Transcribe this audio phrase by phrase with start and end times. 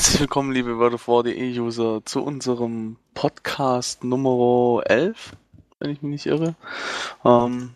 [0.00, 5.36] Herzlich willkommen, liebe World of War.de User, zu unserem Podcast Nummer 11,
[5.78, 6.54] wenn ich mich nicht irre.
[7.22, 7.74] Ähm,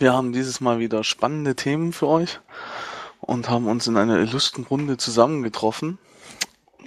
[0.00, 2.40] wir haben dieses Mal wieder spannende Themen für euch
[3.20, 5.98] und haben uns in einer illustren Runde zusammengetroffen.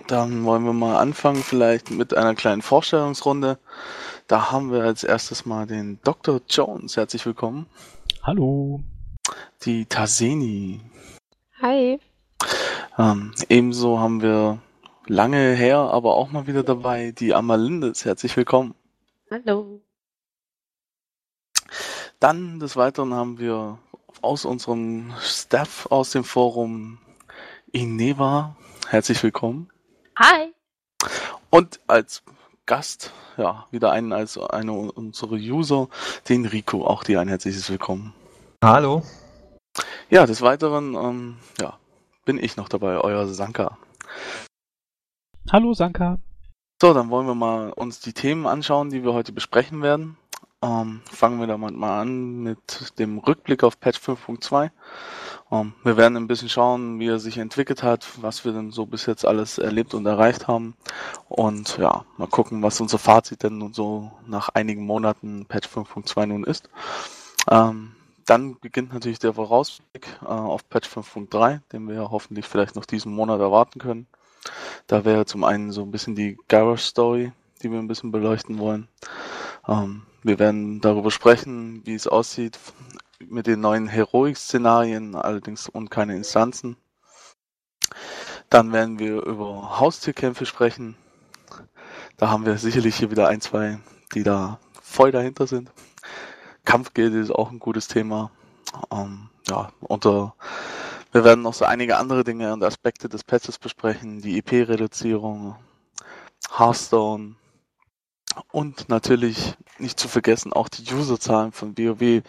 [0.08, 3.60] Dann wollen wir mal anfangen vielleicht mit einer kleinen Vorstellungsrunde.
[4.28, 6.42] Da haben wir als erstes mal den Dr.
[6.50, 6.98] Jones.
[6.98, 7.68] Herzlich willkommen.
[8.24, 8.82] Hallo.
[9.64, 10.82] Die Taseni.
[11.62, 11.98] Hi.
[12.98, 14.60] Ähm, ebenso haben wir
[15.08, 18.06] lange her, aber auch mal wieder dabei, die Amalindes.
[18.06, 18.76] Herzlich willkommen.
[19.32, 19.82] Hallo.
[22.20, 23.80] Dann des Weiteren haben wir
[24.22, 27.00] aus unserem Staff aus dem Forum
[27.72, 28.56] Ineva.
[28.88, 29.70] Herzlich willkommen.
[30.18, 30.54] Hi.
[31.50, 32.24] Und als
[32.66, 35.90] Gast, ja, wieder einen als eine unserer User,
[36.30, 36.86] den Rico.
[36.86, 38.14] Auch dir ein herzliches Willkommen.
[38.64, 39.04] Hallo.
[40.10, 41.78] Ja, des Weiteren, ähm, ja,
[42.26, 43.78] bin ich noch dabei, euer Sanka.
[45.52, 46.20] Hallo Sanka.
[46.82, 50.18] So, dann wollen wir mal uns die Themen anschauen, die wir heute besprechen werden.
[50.62, 54.72] Ähm, fangen wir damit mal an mit dem Rückblick auf Patch 5.2.
[55.52, 58.86] Ähm, wir werden ein bisschen schauen, wie er sich entwickelt hat, was wir denn so
[58.86, 60.76] bis jetzt alles erlebt und erreicht haben.
[61.28, 66.28] Und ja, mal gucken, was unser Fazit denn und so nach einigen Monaten Patch 5.2
[66.28, 66.70] nun ist.
[67.52, 67.92] Ähm,
[68.26, 72.86] dann beginnt natürlich der Vorausblick äh, auf Patch 5.3, den wir ja hoffentlich vielleicht noch
[72.86, 74.08] diesen Monat erwarten können.
[74.88, 78.60] Da wäre zum einen so ein bisschen die Garage Story, die wir ein bisschen beleuchten
[78.60, 78.88] wollen.
[79.68, 82.60] Ähm, wir werden darüber sprechen, wie es aussieht
[83.20, 86.78] mit den neuen Heroic-Szenarien, allerdings und keine Instanzen.
[88.50, 90.96] Dann werden wir über Haustierkämpfe sprechen.
[92.18, 93.80] Da haben wir sicherlich hier wieder ein, zwei,
[94.14, 95.72] die da voll dahinter sind.
[96.66, 98.32] Kampfgilde ist auch ein gutes Thema.
[98.92, 100.36] Ähm, ja, unter
[101.12, 105.56] wir werden noch so einige andere Dinge und Aspekte des Patches besprechen, die IP-Reduzierung,
[106.58, 107.36] Hearthstone
[108.52, 112.24] und natürlich nicht zu vergessen auch die Userzahlen von WoW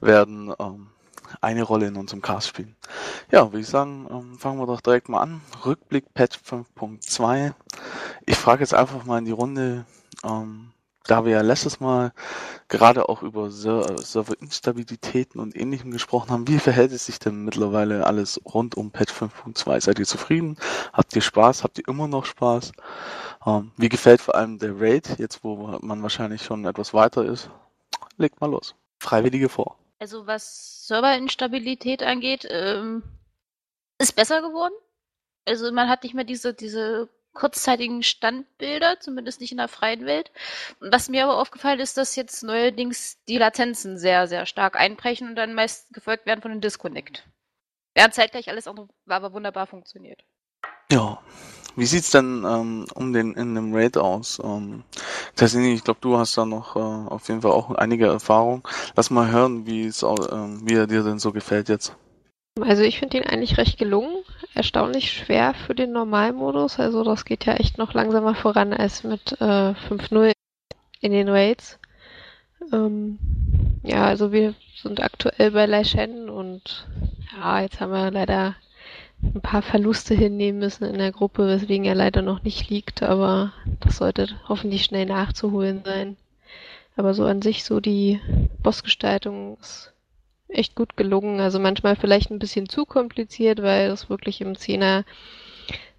[0.00, 0.88] werden ähm,
[1.40, 2.74] eine Rolle in unserem Cast spielen.
[3.30, 5.40] Ja, würde ich sagen, ähm, fangen wir doch direkt mal an.
[5.64, 7.52] Rückblick Patch 5.2.
[8.26, 9.84] Ich frage jetzt einfach mal in die Runde,
[10.24, 10.72] ähm,
[11.06, 12.12] da wir ja letztes Mal
[12.68, 18.40] gerade auch über Serverinstabilitäten und ähnlichem gesprochen haben, wie verhält es sich denn mittlerweile alles
[18.44, 19.80] rund um Patch 5.2?
[19.82, 20.56] Seid ihr zufrieden?
[20.92, 21.62] Habt ihr Spaß?
[21.62, 22.72] Habt ihr immer noch Spaß?
[23.46, 27.50] Ähm, wie gefällt vor allem der Raid, jetzt wo man wahrscheinlich schon etwas weiter ist?
[28.16, 28.74] Legt mal los.
[28.98, 29.76] Freiwillige vor.
[29.98, 33.02] Also was Serverinstabilität angeht, ähm,
[33.98, 34.74] ist besser geworden.
[35.46, 40.30] Also man hat nicht mehr diese, diese kurzzeitigen Standbilder, zumindest nicht in der freien Welt.
[40.80, 45.36] Was mir aber aufgefallen ist, dass jetzt neuerdings die Latenzen sehr, sehr stark einbrechen und
[45.36, 47.28] dann meist gefolgt werden von einem Disconnect.
[47.94, 50.24] Während zeitgleich alles andere aber wunderbar funktioniert.
[50.90, 51.20] Ja.
[51.76, 54.40] Wie sieht's denn ähm, um den in dem Raid aus?
[54.42, 54.84] Ähm,
[55.34, 58.62] Tassini, ich glaube, du hast da noch äh, auf jeden Fall auch einige Erfahrungen.
[58.94, 61.96] Lass mal hören, wie es, äh, wie er dir denn so gefällt jetzt.
[62.60, 64.23] Also ich finde ihn eigentlich recht gelungen.
[64.54, 66.78] Erstaunlich schwer für den Normalmodus.
[66.78, 70.32] Also das geht ja echt noch langsamer voran als mit äh, 5.0
[71.00, 71.78] in den Raids.
[72.72, 73.18] Ähm,
[73.82, 76.86] ja, also wir sind aktuell bei Lai Shen und
[77.36, 78.54] ja, jetzt haben wir leider
[79.22, 83.52] ein paar Verluste hinnehmen müssen in der Gruppe, weswegen er leider noch nicht liegt, aber
[83.80, 86.16] das sollte hoffentlich schnell nachzuholen sein.
[86.96, 88.20] Aber so an sich so die
[88.62, 89.93] Bossgestaltung ist
[90.54, 91.40] echt gut gelungen.
[91.40, 95.04] Also manchmal vielleicht ein bisschen zu kompliziert, weil es wirklich im Zehner,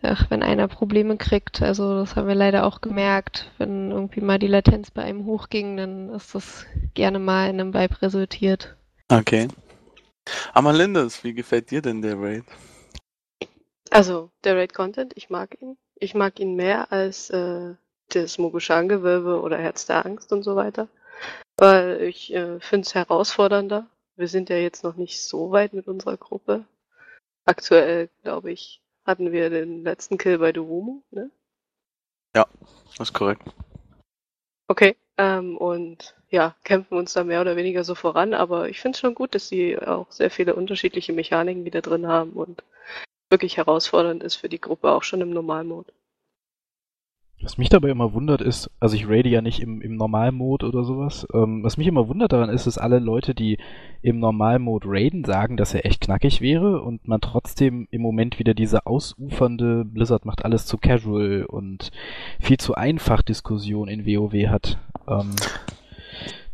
[0.02, 4.40] ach, wenn einer Probleme kriegt, also das haben wir leider auch gemerkt, wenn irgendwie mal
[4.40, 8.76] die Latenz bei einem hochging, dann ist das gerne mal in einem Vibe resultiert.
[9.10, 9.48] Okay.
[10.54, 12.46] Amalindes, wie gefällt dir denn der Raid?
[13.92, 15.78] Also, der Raid-Content, ich mag ihn.
[15.98, 17.76] Ich mag ihn mehr als äh,
[18.10, 20.88] das Mogushan-Gewölbe oder Herz der Angst und so weiter.
[21.58, 25.88] Weil ich äh, finde es herausfordernder wir sind ja jetzt noch nicht so weit mit
[25.88, 26.66] unserer Gruppe.
[27.46, 31.30] Aktuell, glaube ich, hatten wir den letzten Kill bei Duomo, ne?
[32.36, 32.48] Ja,
[32.98, 33.44] das ist korrekt.
[34.68, 38.96] Okay, ähm, und ja, kämpfen uns da mehr oder weniger so voran, aber ich finde
[38.96, 42.64] es schon gut, dass sie auch sehr viele unterschiedliche Mechaniken wieder drin haben und
[43.30, 45.94] wirklich herausfordernd ist für die Gruppe auch schon im Normalmod.
[47.46, 50.84] Was mich dabei immer wundert ist, also ich raide ja nicht im, im Normalmode oder
[50.84, 53.60] sowas, ähm, was mich immer wundert daran ist, dass alle Leute, die
[54.02, 58.56] im Normalmode raiden, sagen, dass er echt knackig wäre und man trotzdem im Moment wieder
[58.56, 61.92] diese ausufernde Blizzard macht alles zu casual und
[62.40, 64.80] viel zu einfach Diskussion in WoW hat.
[65.08, 65.36] Ähm,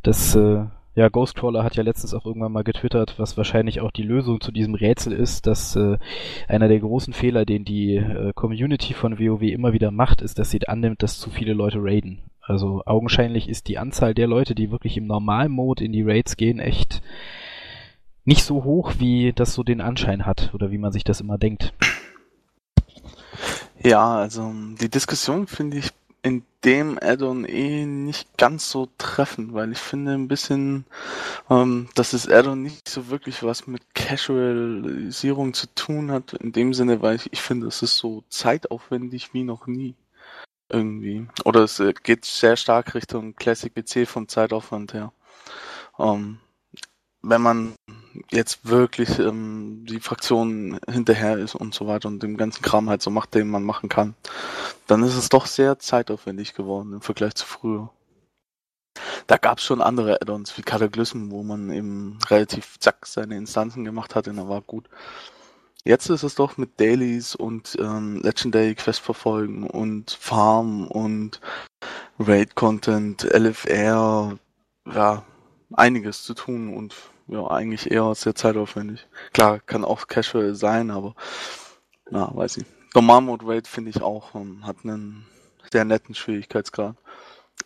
[0.04, 4.04] das, äh, Ja, Ghostcrawler hat ja letztens auch irgendwann mal getwittert, was wahrscheinlich auch die
[4.04, 5.98] Lösung zu diesem Rätsel ist, dass äh,
[6.50, 10.52] einer der großen Fehler, den die äh, Community von WoW immer wieder macht, ist, dass
[10.52, 12.20] sie annimmt, dass zu viele Leute raiden.
[12.42, 16.60] Also augenscheinlich ist die Anzahl der Leute, die wirklich im Normalmode in die Raids gehen,
[16.60, 17.02] echt
[18.26, 21.38] nicht so hoch, wie das so den Anschein hat oder wie man sich das immer
[21.38, 21.74] denkt.
[23.84, 25.90] Ja, also die Diskussion finde ich
[26.24, 30.86] in dem Add-on eh nicht ganz so treffend, weil ich finde ein bisschen,
[31.50, 36.74] ähm, dass das Add-on nicht so wirklich was mit Casualisierung zu tun hat, in dem
[36.74, 39.96] Sinne, weil ich, ich finde, es ist so zeitaufwendig wie noch nie.
[40.70, 41.28] Irgendwie.
[41.44, 45.12] Oder es äh, geht sehr stark Richtung Classic PC vom Zeitaufwand her.
[46.00, 46.40] Ähm,
[47.22, 47.76] wenn man
[48.30, 53.02] jetzt wirklich ähm, die Fraktion hinterher ist und so weiter und dem ganzen Kram halt
[53.02, 54.16] so macht, den man machen kann,
[54.88, 57.90] dann ist es doch sehr zeitaufwendig geworden im Vergleich zu früher.
[59.28, 63.86] Da gab es schon andere Add-ons wie Cataclysm, wo man eben relativ zack seine Instanzen
[63.86, 64.90] gemacht hat und dann war gut.
[65.84, 71.42] Jetzt ist es doch mit Dailies und ähm, Legendary Quest verfolgen und Farm und
[72.20, 74.38] Raid Content, LFR,
[74.94, 75.24] ja,
[75.74, 76.94] einiges zu tun und
[77.32, 79.08] ja, eigentlich eher sehr zeitaufwendig.
[79.34, 81.16] Klar, kann auch casual sein, aber
[82.10, 82.66] na, weiß ich.
[82.94, 85.26] Normal Mode Raid finde ich auch, um, hat einen
[85.72, 86.98] sehr netten Schwierigkeitsgrad.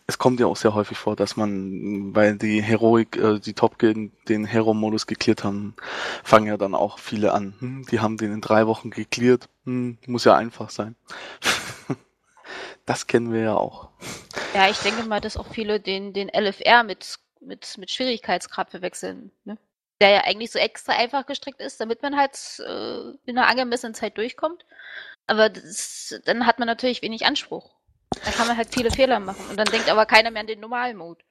[0.06, 3.80] Es kommt ja auch sehr häufig vor, dass man, weil die Heroik, äh, die Top
[3.80, 5.76] Gilden den Hero-Modus geklärt haben,
[6.24, 7.56] fangen ja dann auch viele an.
[7.60, 9.50] Hm, die haben den in drei Wochen geklärt.
[9.64, 10.96] Hm, muss ja einfach sein.
[12.86, 13.90] das kennen wir ja auch.
[14.54, 19.32] Ja, ich denke mal, dass auch viele den, den LFR mit mit, mit Schwierigkeitsgrad verwechseln.
[19.44, 19.58] Ne?
[20.02, 23.94] Der ja eigentlich so extra einfach gestrickt ist, damit man halt äh, in einer angemessenen
[23.94, 24.66] Zeit durchkommt.
[25.28, 27.72] Aber das, dann hat man natürlich wenig Anspruch.
[28.24, 29.46] Da kann man halt viele Fehler machen.
[29.50, 31.24] Und dann denkt aber keiner mehr an den Normalmode.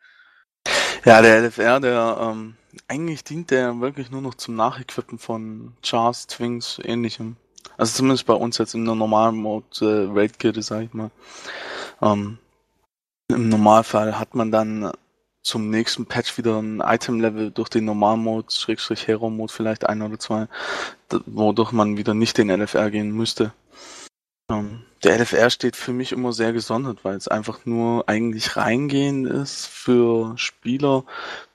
[1.04, 2.56] Ja, der LFR, der ähm,
[2.88, 7.36] eigentlich dient der wirklich nur noch zum Nachequippen von Chars, Twings, ähnlichem.
[7.76, 11.10] Also zumindest bei uns jetzt in der normalen Mode äh, Raid-Kette, sag ich mal.
[12.00, 12.38] Ähm,
[13.28, 14.92] Im Normalfall hat man dann
[15.44, 20.48] zum nächsten Patch wieder ein Item-Level durch den Normal-Mode, Schrägstrich Hero-Mode vielleicht ein oder zwei,
[21.26, 23.52] wodurch man wieder nicht den LFR gehen müsste.
[24.50, 29.26] Ähm, der LFR steht für mich immer sehr gesondert, weil es einfach nur eigentlich reingehen
[29.26, 31.04] ist für Spieler,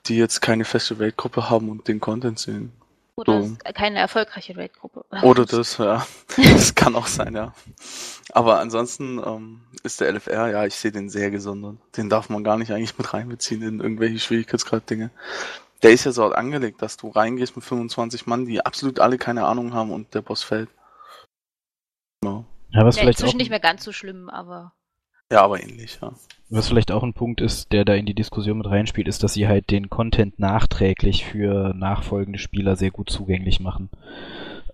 [0.06, 2.72] die jetzt keine feste Weltgruppe haben und den Content sehen.
[3.20, 3.56] Oder so.
[3.74, 5.04] keine erfolgreiche Raid-Gruppe.
[5.22, 6.06] Oder das, ja.
[6.36, 7.54] das kann auch sein, ja.
[8.32, 11.76] Aber ansonsten ähm, ist der LFR, ja, ich sehe den sehr gesondert.
[11.96, 15.10] Den darf man gar nicht eigentlich mit reinbeziehen in irgendwelche Schwierigkeitsgrad-Dinge.
[15.82, 19.46] Der ist ja so angelegt, dass du reingehst mit 25 Mann, die absolut alle keine
[19.46, 20.68] Ahnung haben und der Boss fällt.
[22.22, 22.44] Ja.
[22.72, 23.38] Ja, was ja, vielleicht inzwischen auch...
[23.38, 24.72] nicht mehr ganz so schlimm, aber.
[25.30, 26.12] Ja, aber ähnlich, ja.
[26.48, 29.34] Was vielleicht auch ein Punkt ist, der da in die Diskussion mit reinspielt, ist, dass
[29.34, 33.88] sie halt den Content nachträglich für nachfolgende Spieler sehr gut zugänglich machen.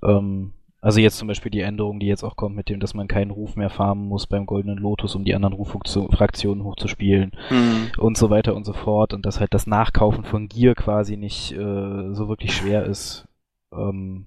[0.03, 3.08] Ähm, also jetzt zum Beispiel die Änderung, die jetzt auch kommt, mit dem, dass man
[3.08, 7.91] keinen Ruf mehr farmen muss beim Goldenen Lotus, um die anderen Ruffraktionen hochzuspielen mhm.
[7.99, 9.12] und so weiter und so fort.
[9.12, 13.26] Und dass halt das Nachkaufen von Gear quasi nicht äh, so wirklich schwer ist.
[13.73, 14.26] Ähm,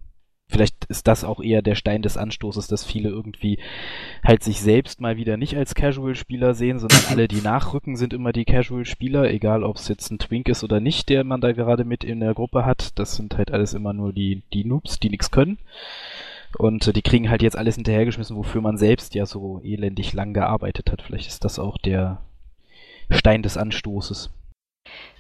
[0.50, 3.60] vielleicht ist das auch eher der Stein des Anstoßes, dass viele irgendwie
[4.24, 8.34] halt sich selbst mal wieder nicht als Casual-Spieler sehen, sondern alle, die nachrücken, sind immer
[8.34, 11.86] die Casual-Spieler, egal ob es jetzt ein Twink ist oder nicht, der man da gerade
[11.86, 12.98] mit in der Gruppe hat.
[12.98, 15.60] Das sind halt alles immer nur die, die Noobs, die nichts können.
[16.58, 20.34] Und äh, die kriegen halt jetzt alles hinterhergeschmissen, wofür man selbst ja so elendig lang
[20.34, 21.04] gearbeitet hat.
[21.04, 22.22] Vielleicht ist das auch der
[23.12, 24.32] Stein des Anstoßes.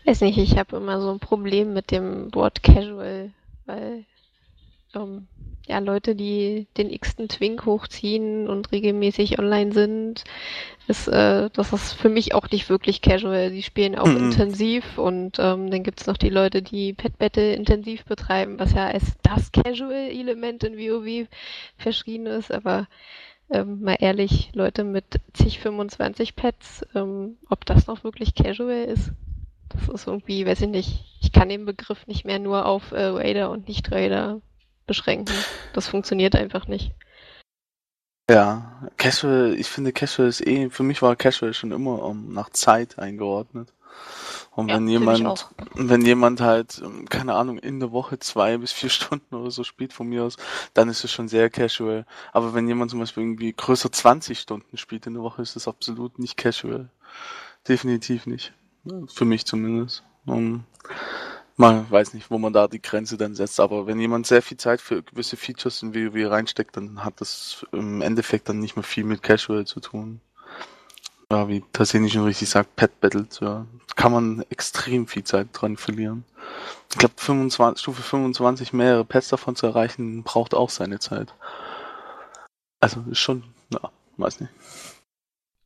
[0.05, 3.29] Weiß nicht, ich habe immer so ein Problem mit dem Wort Casual,
[3.67, 4.05] weil
[4.95, 5.27] ähm,
[5.67, 10.23] ja, Leute, die den x-ten Twink hochziehen und regelmäßig online sind,
[10.87, 13.51] ist, äh, das ist für mich auch nicht wirklich casual.
[13.51, 14.31] Die spielen auch mhm.
[14.31, 18.87] intensiv und ähm, dann gibt's noch die Leute, die Pet Battle intensiv betreiben, was ja
[18.87, 21.27] als das Casual-Element in WoW
[21.77, 22.87] verschrien ist, aber
[23.51, 29.11] ähm, mal ehrlich, Leute mit zig 25 Pets, ähm, ob das noch wirklich casual ist,
[29.69, 33.05] das ist irgendwie, weiß ich nicht, ich kann den Begriff nicht mehr nur auf äh,
[33.05, 34.41] Raider und Nicht-Raider
[34.89, 35.33] beschränken.
[35.71, 36.91] Das funktioniert einfach nicht.
[38.29, 42.49] Ja, Casual, ich finde Casual ist eh, für mich war Casual schon immer um, nach
[42.49, 43.73] Zeit eingeordnet.
[44.51, 48.71] Und ja, wenn jemand, wenn jemand halt, ähm, keine Ahnung, in der Woche zwei bis
[48.71, 50.35] vier Stunden oder so spielt von mir aus,
[50.73, 52.05] dann ist es schon sehr casual.
[52.33, 55.67] Aber wenn jemand zum Beispiel irgendwie größer 20 Stunden spielt in der Woche, ist das
[55.67, 56.89] absolut nicht casual.
[57.67, 58.53] Definitiv nicht.
[59.07, 60.03] Für mich zumindest.
[60.25, 60.65] Um,
[61.59, 64.55] man weiß nicht, wo man da die Grenze dann setzt, aber wenn jemand sehr viel
[64.55, 68.83] Zeit für gewisse Features in WoW reinsteckt, dann hat das im Endeffekt dann nicht mehr
[68.83, 70.21] viel mit Casual zu tun.
[71.29, 73.65] ja, wie Tassini schon richtig sagt, Pet Battles, ja,
[73.97, 76.23] kann man extrem viel Zeit dran verlieren.
[76.91, 81.33] Ich glaube, 25, Stufe 25 mehrere Pets davon zu erreichen, braucht auch seine Zeit.
[82.79, 84.53] Also ist schon, ja, weiß nicht.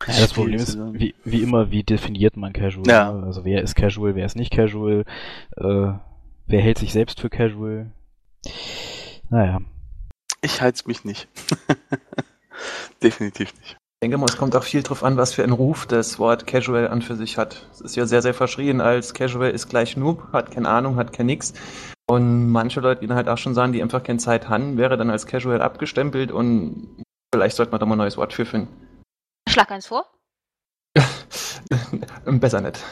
[0.08, 2.88] Ja, das Problem ist, wie, wie immer, wie definiert man Casual?
[2.88, 3.12] Ja.
[3.12, 5.06] Also wer ist Casual, wer ist nicht Casual?
[5.58, 5.94] Äh,
[6.48, 7.92] wer hält sich selbst für Casual?
[9.30, 9.62] Naja.
[10.42, 11.28] Ich halte mich nicht.
[13.04, 13.78] Definitiv nicht.
[14.04, 16.46] Ich denke mal, es kommt auch viel drauf an, was für einen Ruf das Wort
[16.46, 17.70] Casual an für sich hat.
[17.72, 21.14] Es ist ja sehr, sehr verschrien als Casual ist gleich Noob, hat keine Ahnung, hat
[21.14, 21.54] kein Nix.
[22.06, 24.98] Und manche Leute, die dann halt auch schon sagen, die einfach keine Zeit haben, wäre
[24.98, 27.02] dann als Casual abgestempelt und
[27.34, 28.68] vielleicht sollte man da mal ein neues Wort für finden.
[29.54, 30.10] Schlag eins vor.
[32.26, 32.84] Besser nicht.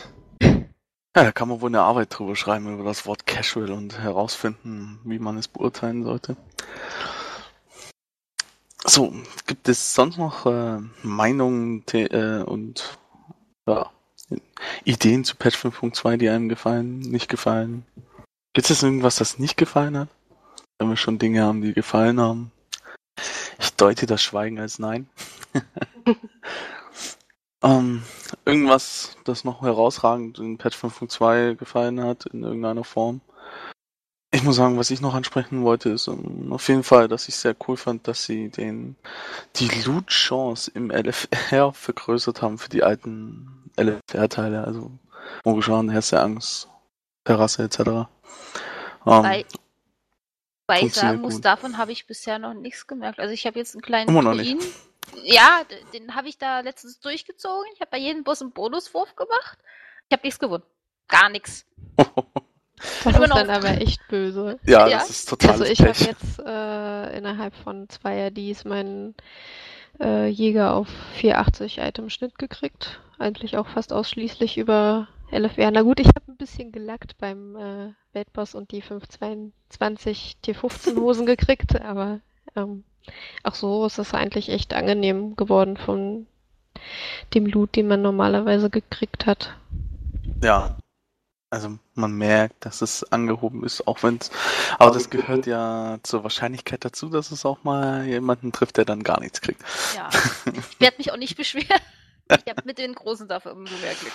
[0.43, 4.99] Ja, da kann man wohl eine Arbeit drüber schreiben über das Wort Casual und herausfinden,
[5.03, 6.37] wie man es beurteilen sollte.
[8.85, 9.11] So,
[9.47, 12.99] gibt es sonst noch äh, Meinungen äh, und
[13.67, 13.89] ja,
[14.83, 17.87] Ideen zu Patch 5.2, die einem gefallen, nicht gefallen?
[18.53, 20.09] Gibt es irgendwas, das nicht gefallen hat?
[20.77, 22.51] Wenn wir schon Dinge haben, die gefallen haben.
[23.57, 25.09] Ich deute das Schweigen als Nein.
[27.63, 28.03] ähm,
[28.45, 33.21] irgendwas, das noch herausragend in Patch 5.2 gefallen hat, in irgendeiner Form.
[34.33, 37.35] Ich muss sagen, was ich noch ansprechen wollte, ist um, auf jeden Fall, dass ich
[37.35, 38.95] sehr cool fand, dass sie den
[39.57, 44.91] die Loot-Chance im LFR vergrößert haben für die alten LFR-Teile, also
[45.43, 46.69] Mogeshan, Herz der Angst,
[47.25, 47.79] Terrasse etc.
[47.79, 48.07] Ähm,
[49.05, 49.45] Weil,
[50.67, 51.45] weil ich sagen muss, gut.
[51.45, 53.19] davon habe ich bisher noch nichts gemerkt.
[53.19, 54.13] Also ich habe jetzt einen kleinen.
[54.13, 54.59] Druiden.
[55.23, 55.61] Ja,
[55.93, 57.65] den habe ich da letztens durchgezogen.
[57.73, 59.57] Ich habe bei jedem Boss einen Bonuswurf gemacht.
[60.09, 60.63] Ich habe nichts gewonnen.
[61.07, 61.65] Gar nichts.
[63.03, 64.59] Das ist dann aber echt böse.
[64.65, 64.99] ja, Ja.
[64.99, 69.15] das ist total Also ich habe jetzt äh, innerhalb von zwei RDs meinen
[69.99, 72.99] äh, Jäger auf 480 Item Schnitt gekriegt.
[73.19, 75.69] Eigentlich auch fast ausschließlich über LFR.
[75.71, 81.25] Na gut, ich habe ein bisschen gelackt beim äh, Weltboss und die 522 T15 Hosen
[81.27, 82.19] gekriegt, aber
[82.55, 82.83] ähm,
[83.43, 86.27] auch so ist es eigentlich echt angenehm geworden von
[87.33, 89.55] dem Loot, den man normalerweise gekriegt hat.
[90.43, 90.77] Ja.
[91.49, 94.31] Also man merkt, dass es angehoben ist, auch wenn es.
[94.79, 99.03] Aber das gehört ja zur Wahrscheinlichkeit dazu, dass es auch mal jemanden trifft, der dann
[99.03, 99.61] gar nichts kriegt.
[99.95, 100.09] Ja.
[100.45, 101.81] Ich werde mich auch nicht beschweren.
[102.29, 104.13] Ich habe mit den Großen dafür umso mehr Glück.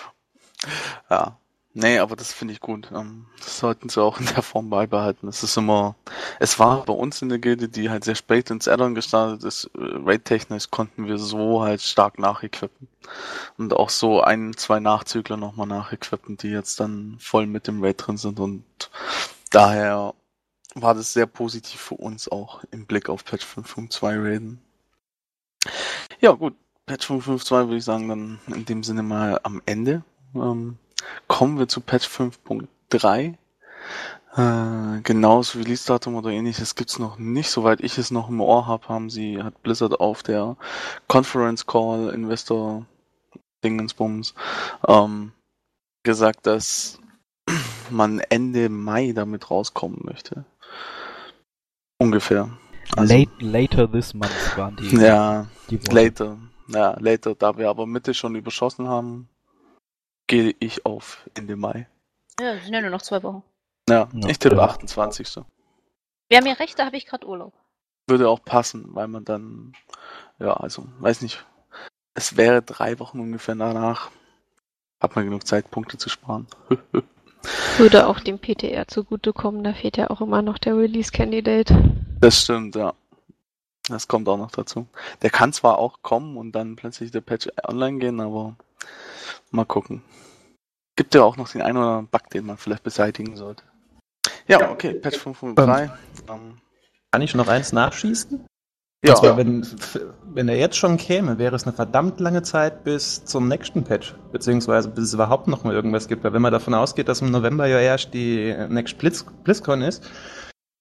[1.11, 1.39] Ja.
[1.79, 2.91] Nee, aber das finde ich gut.
[2.95, 5.29] Ähm, Das sollten sie auch in der Form beibehalten.
[5.29, 5.95] Es ist immer,
[6.41, 9.67] es war bei uns in der Gilde, die halt sehr spät ins Addon gestartet ist,
[9.75, 12.89] äh, raid-technisch konnten wir so halt stark nachequippen.
[13.59, 18.07] Und auch so ein, zwei Nachzügler nochmal nachequippen, die jetzt dann voll mit dem Raid
[18.07, 18.65] drin sind und
[19.51, 20.15] daher
[20.75, 24.63] war das sehr positiv für uns auch im Blick auf Patch 5.2 Raiden.
[26.21, 26.55] Ja, gut.
[26.87, 30.03] Patch 5.2 würde ich sagen, dann in dem Sinne mal am Ende.
[30.35, 30.79] Ähm,
[31.29, 33.35] kommen wir zu Patch 5.3.
[34.37, 37.51] Äh, genaues Release-Datum oder ähnliches gibt's noch nicht.
[37.51, 40.57] Soweit ich es noch im Ohr habe, haben sie, hat Blizzard auf der
[41.09, 42.85] Conference Call Investor
[43.65, 44.35] Dingensbums
[44.87, 45.33] ähm,
[46.03, 46.99] gesagt, dass
[47.91, 50.45] man Ende Mai damit rauskommen möchte.
[51.99, 52.51] Ungefähr.
[52.95, 56.37] Also, Late, later this month waren die, ja, die later.
[56.69, 57.35] Ja, later.
[57.35, 59.29] Da wir aber Mitte schon überschossen haben,
[60.27, 61.89] gehe ich auf Ende Mai.
[62.41, 63.43] Ja, es sind ja nur noch zwei Wochen.
[63.89, 64.29] Ja, Ja.
[64.29, 64.65] ich tippe Ja.
[64.65, 65.43] 28.
[66.29, 67.53] Wer mir recht, da habe ich gerade Urlaub.
[68.09, 69.73] Würde auch passen, weil man dann,
[70.39, 71.45] ja, also, weiß nicht.
[72.15, 74.11] Es wäre drei Wochen ungefähr danach.
[75.01, 76.47] Hat man genug Zeit, Punkte zu sparen.
[77.79, 81.95] Würde auch dem PTR zugutekommen, da fehlt ja auch immer noch der Release-Candidate.
[82.21, 82.95] Das stimmt, ja.
[83.89, 84.89] Das kommt auch noch dazu.
[85.23, 88.57] Der kann zwar auch kommen und dann plötzlich der Patch online gehen, aber
[89.57, 90.03] mal gucken.
[90.97, 93.65] Gibt ja auch noch den einen oder anderen Bug, den man vielleicht beseitigen sollte.
[94.49, 95.91] Ja, okay, Patch 5.3.
[96.29, 96.59] Ähm,
[97.11, 98.47] Kann ich noch eins nachschießen?
[99.05, 99.67] ja, Und zwar, wenn,
[100.33, 104.15] wenn er jetzt schon käme, wäre es eine verdammt lange Zeit bis zum nächsten Patch,
[104.33, 106.25] beziehungsweise bis es überhaupt noch mal irgendwas gibt.
[106.25, 110.09] Weil wenn man davon ausgeht, dass im November ja erst die Next Blitz, BlizzCon ist,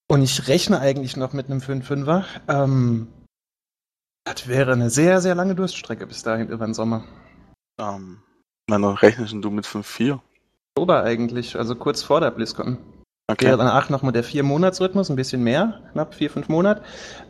[0.08, 3.08] und ich rechne eigentlich noch mit einem 5-5er, ähm,
[4.24, 7.04] das wäre eine sehr, sehr lange Durststrecke bis dahin über den Sommer.
[7.80, 8.22] ähm,
[8.68, 10.20] meine, rechnest du mit 5.4?
[10.78, 12.78] Oktober eigentlich, also kurz vor der BlizzCon.
[13.28, 13.46] Okay.
[13.46, 16.84] Wäre danach nochmal der Vier-Monats-Rhythmus, ein bisschen mehr, knapp vier, fünf Monate,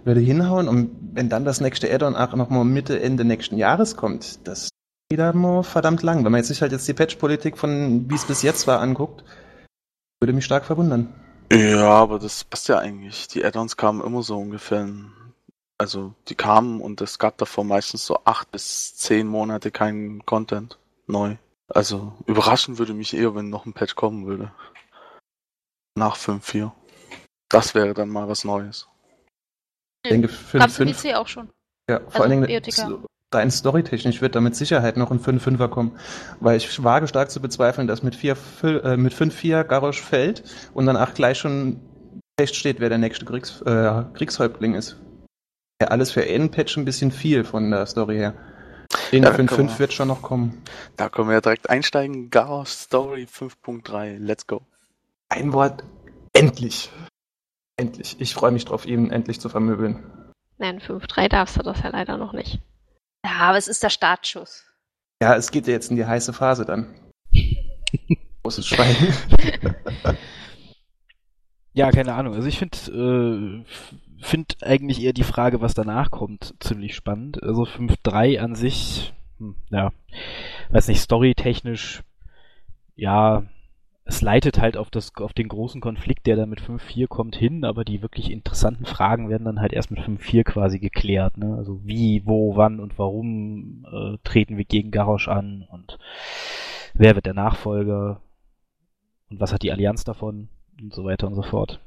[0.04, 0.68] würde hinhauen.
[0.68, 4.70] Und wenn dann das nächste Add-on auch nochmal Mitte, Ende nächsten Jahres kommt, das ist
[5.10, 6.26] wieder mal verdammt lang.
[6.26, 9.24] Wenn man jetzt sich halt jetzt die Patch-Politik von, wie es bis jetzt war, anguckt,
[10.20, 11.14] würde mich stark verwundern.
[11.54, 13.28] Ja, aber das passt ja eigentlich.
[13.28, 14.90] Die Add-ons kamen immer so ungefähr
[15.78, 20.78] Also die kamen und es gab davor meistens so acht bis zehn Monate keinen Content
[21.08, 21.38] neu.
[21.68, 24.52] Also überraschen würde mich eher, wenn noch ein Patch kommen würde.
[25.98, 26.72] Nach 5.4.
[27.50, 28.88] Das wäre dann mal was Neues.
[30.04, 31.50] Ich denke, für Gab's im 5, PC auch schon.
[31.90, 32.74] ja, vor also allen Dingen EOTK.
[32.74, 35.98] so rein storytechnisch wird da mit Sicherheit noch ein 5-5er kommen.
[36.40, 40.44] Weil ich wage stark zu bezweifeln, dass mit 4, äh, mit 5-4 Garrosh fällt
[40.74, 41.82] und dann 8 gleich schon
[42.40, 44.98] feststeht, wer der nächste Kriegs, äh, Kriegshäuptling ist.
[45.82, 48.34] Ja, alles für einen Patch ein bisschen viel von der Story her.
[49.12, 50.62] Den Ja, 5-5 kann man- wird schon noch kommen.
[50.98, 52.30] Da können wir ja direkt einsteigen.
[52.30, 54.18] Garros Story 5.3.
[54.18, 54.62] Let's go.
[55.30, 55.84] Ein Wort,
[56.34, 56.90] endlich.
[57.78, 58.20] Endlich.
[58.22, 60.04] Ich freue mich drauf, ihn endlich zu vermöbeln.
[60.58, 62.62] Nein, 5.3 darfst du das ja leider noch nicht.
[63.26, 64.64] Ja, aber es ist der Startschuss.
[65.22, 66.94] Ja, es geht ja jetzt in die heiße Phase dann.
[68.44, 69.14] Großes Schweigen.
[71.78, 72.36] Ja, keine Ahnung.
[72.36, 73.66] Also ich finde äh,
[74.26, 77.42] find eigentlich eher die Frage, was danach kommt, ziemlich spannend.
[77.44, 79.92] Also 5.3 an sich, hm, ja,
[80.70, 82.04] weiß nicht, storytechnisch,
[82.96, 83.44] ja,
[84.08, 87.66] es leitet halt auf, das, auf den großen Konflikt, der da mit 5.4 kommt, hin,
[87.66, 91.38] aber die wirklich interessanten Fragen werden dann halt erst mit 5.4 quasi geklärt.
[91.38, 91.56] Ne?
[91.58, 95.98] Also wie, wo, wann und warum äh, treten wir gegen Garrosh an und
[96.94, 98.22] wer wird der Nachfolger
[99.30, 101.80] und was hat die Allianz davon und so weiter und so fort.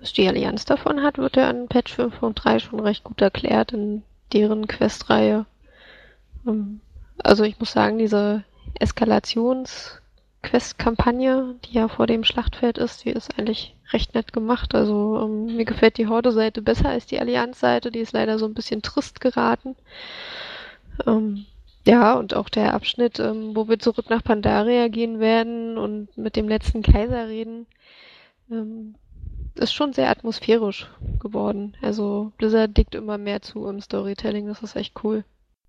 [0.00, 4.02] Was die Allianz davon hat, wird ja in Patch 5.3 schon recht gut erklärt in
[4.32, 5.44] deren Questreihe.
[6.46, 6.80] Ähm,
[7.22, 8.44] Also ich muss sagen, diese
[8.78, 14.74] Eskalations-Quest-Kampagne, die ja vor dem Schlachtfeld ist, die ist eigentlich recht nett gemacht.
[14.74, 18.54] Also ähm, mir gefällt die Horde-Seite besser als die Allianz-Seite, die ist leider so ein
[18.54, 19.76] bisschen trist geraten.
[21.06, 21.44] Ähm,
[21.86, 26.36] ja, und auch der Abschnitt, ähm, wo wir zurück nach Pandaria gehen werden und mit
[26.36, 27.66] dem letzten Kaiser reden,
[28.50, 28.94] ähm,
[29.60, 30.88] ist schon sehr atmosphärisch
[31.20, 31.74] geworden.
[31.82, 35.24] Also Blizzard legt immer mehr zu im Storytelling, das ist echt cool.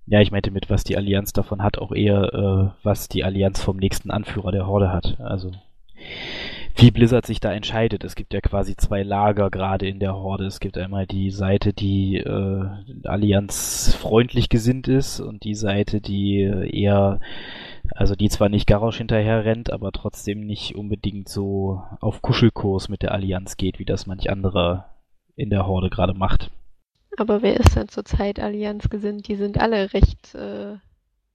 [0.07, 3.61] Ja, ich meinte mit, was die Allianz davon hat, auch eher, äh, was die Allianz
[3.61, 5.19] vom nächsten Anführer der Horde hat.
[5.19, 5.51] Also,
[6.75, 8.03] wie Blizzard sich da entscheidet.
[8.03, 10.45] Es gibt ja quasi zwei Lager gerade in der Horde.
[10.45, 12.65] Es gibt einmal die Seite, die äh,
[13.03, 17.19] Allianz freundlich gesinnt ist und die Seite, die eher,
[17.95, 23.01] also die zwar nicht Garrosh hinterher rennt, aber trotzdem nicht unbedingt so auf Kuschelkurs mit
[23.01, 24.89] der Allianz geht, wie das manch anderer
[25.35, 26.51] in der Horde gerade macht.
[27.17, 29.27] Aber wer ist denn zurzeit Allianz gesinnt?
[29.27, 30.77] Die sind alle recht äh,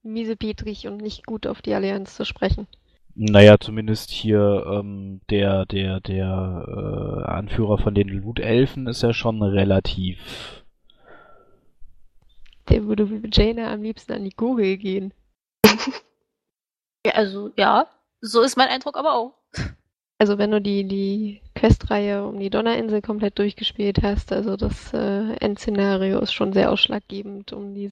[0.03, 2.67] miesepetrig und nicht gut auf die Allianz zu sprechen.
[3.19, 9.41] Naja, zumindest hier ähm, der, der, der äh, Anführer von den Loot-Elfen ist ja schon
[9.41, 10.63] relativ.
[12.69, 15.13] Der würde wie Jaina am liebsten an die Gurgel gehen.
[17.05, 17.87] Ja, also ja,
[18.21, 19.33] so ist mein Eindruck aber auch.
[20.19, 25.33] Also wenn du die, die Questreihe um die Donnerinsel komplett durchgespielt hast, also das äh,
[25.35, 27.91] Endszenario ist schon sehr ausschlaggebend, um die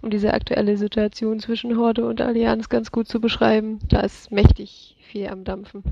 [0.00, 3.78] um diese aktuelle Situation zwischen Horde und Allianz ganz gut zu beschreiben.
[3.88, 5.82] Da ist mächtig viel am Dampfen.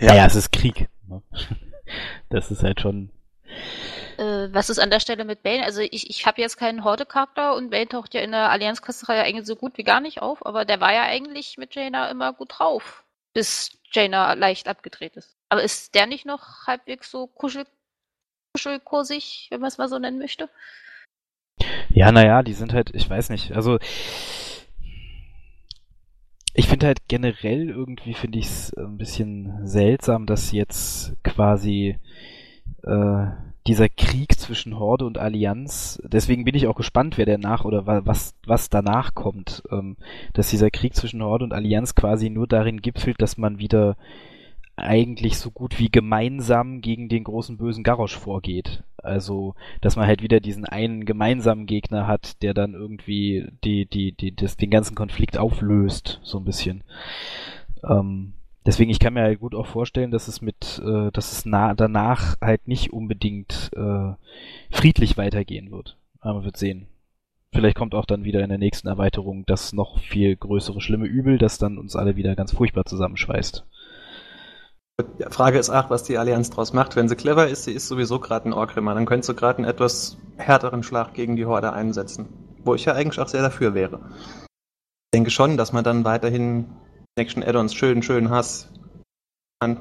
[0.00, 0.08] Ja.
[0.08, 0.88] Naja, es ist Krieg.
[1.08, 1.22] ne?
[2.30, 3.10] Das ist halt schon.
[4.18, 5.64] Äh, was ist an der Stelle mit Bane?
[5.64, 9.46] Also ich, ich habe jetzt keinen Horde-Charakter und Bane taucht ja in der Allianz-Questreihe eigentlich
[9.46, 12.58] so gut wie gar nicht auf, aber der war ja eigentlich mit Jaina immer gut
[12.58, 15.36] drauf, bis Jaina leicht abgedreht ist.
[15.48, 17.64] Aber ist der nicht noch halbwegs so kuschel
[18.54, 20.48] kuschelkursig, wenn man es mal so nennen möchte?
[21.88, 23.78] Ja, naja, die sind halt, ich weiß nicht, also
[26.54, 31.98] ich finde halt generell irgendwie finde ich es ein bisschen seltsam, dass jetzt quasi
[32.84, 33.26] äh,
[33.66, 37.86] dieser Krieg zwischen Horde und Allianz, deswegen bin ich auch gespannt, wer der nach oder
[37.86, 39.96] wa- was was danach kommt, ähm,
[40.32, 43.96] dass dieser Krieg zwischen Horde und Allianz quasi nur darin gipfelt, dass man wieder
[44.74, 48.82] eigentlich so gut wie gemeinsam gegen den großen bösen Garrosh vorgeht.
[48.96, 54.12] Also, dass man halt wieder diesen einen gemeinsamen Gegner hat, der dann irgendwie die, die,
[54.12, 56.84] die, das, den ganzen Konflikt auflöst, so ein bisschen.
[57.88, 58.32] Ähm,
[58.66, 61.74] deswegen, ich kann mir halt gut auch vorstellen, dass es mit, äh, dass es na
[61.74, 64.12] danach halt nicht unbedingt äh,
[64.70, 65.98] friedlich weitergehen wird.
[66.20, 66.88] Aber man wird sehen.
[67.54, 71.36] Vielleicht kommt auch dann wieder in der nächsten Erweiterung das noch viel größere schlimme Übel,
[71.36, 73.66] das dann uns alle wieder ganz furchtbar zusammenschweißt.
[75.18, 76.96] Die Frage ist auch, was die Allianz draus macht.
[76.96, 79.68] Wenn sie clever ist, sie ist sowieso gerade ein Orgrimmer, dann könnte sie gerade einen
[79.68, 82.28] etwas härteren Schlag gegen die Horde einsetzen.
[82.64, 84.00] Wo ich ja eigentlich auch sehr dafür wäre.
[84.14, 86.66] Ich denke schon, dass man dann weiterhin
[87.16, 88.68] Action Add-ons schön, schön Hass
[89.60, 89.78] an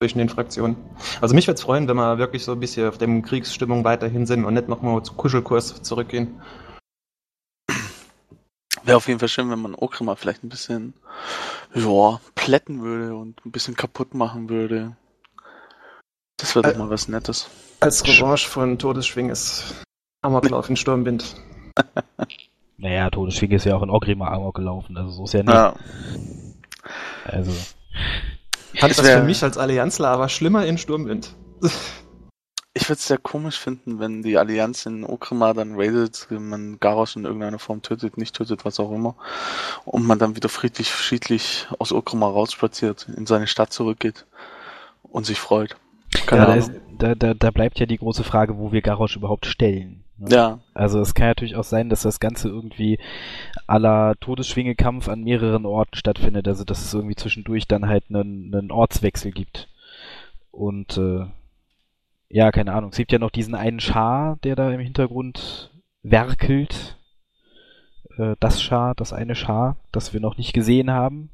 [0.00, 0.76] zwischen den Fraktionen.
[1.20, 4.24] Also mich würde es freuen, wenn wir wirklich so ein bisschen auf dem Kriegsstimmung weiterhin
[4.24, 6.40] sind und nicht nochmal zu Kuschelkurs zurückgehen.
[8.84, 10.94] Wäre auf jeden Fall schön, wenn man Okrimar vielleicht ein bisschen,
[11.74, 14.96] ja, plätten würde und ein bisschen kaputt machen würde.
[16.38, 17.50] Das wäre doch mal was Nettes.
[17.80, 19.84] Als Revanche von Todesschwing ist
[20.22, 21.36] Amoklauf in Sturmwind.
[22.82, 25.52] Naja, Todesschwinge ist ja auch in Ogrimmar Amok gelaufen, also so ist ja nicht.
[25.52, 25.74] Ja.
[27.24, 27.52] Also,
[28.76, 31.34] Fand Es das wär- für mich als Allianzler aber schlimmer in Sturmwind.
[32.72, 37.16] Ich würde es sehr komisch finden, wenn die Allianz in Okrimar dann raidet, man Garrosh
[37.16, 39.16] in irgendeiner Form tötet, nicht tötet, was auch immer,
[39.84, 44.24] und man dann wieder friedlich, friedlich aus Okrimar rausspaziert, in seine Stadt zurückgeht
[45.02, 45.76] und sich freut.
[46.26, 46.68] Keine ja, da, Ahnung.
[46.70, 50.04] ist, da, da, da bleibt ja die große Frage, wo wir Garrosh überhaupt stellen.
[50.20, 50.28] Ne?
[50.30, 52.98] ja, Also es kann natürlich auch sein, dass das Ganze irgendwie
[53.66, 58.70] aller Todesschwingekampf an mehreren Orten stattfindet, also dass es irgendwie zwischendurch dann halt einen, einen
[58.70, 59.68] Ortswechsel gibt.
[60.50, 61.26] Und äh,
[62.28, 62.90] ja, keine Ahnung.
[62.90, 66.96] Es gibt ja noch diesen einen Schar, der da im Hintergrund werkelt.
[68.16, 71.30] Äh, das Schar, das eine Schar, das wir noch nicht gesehen haben.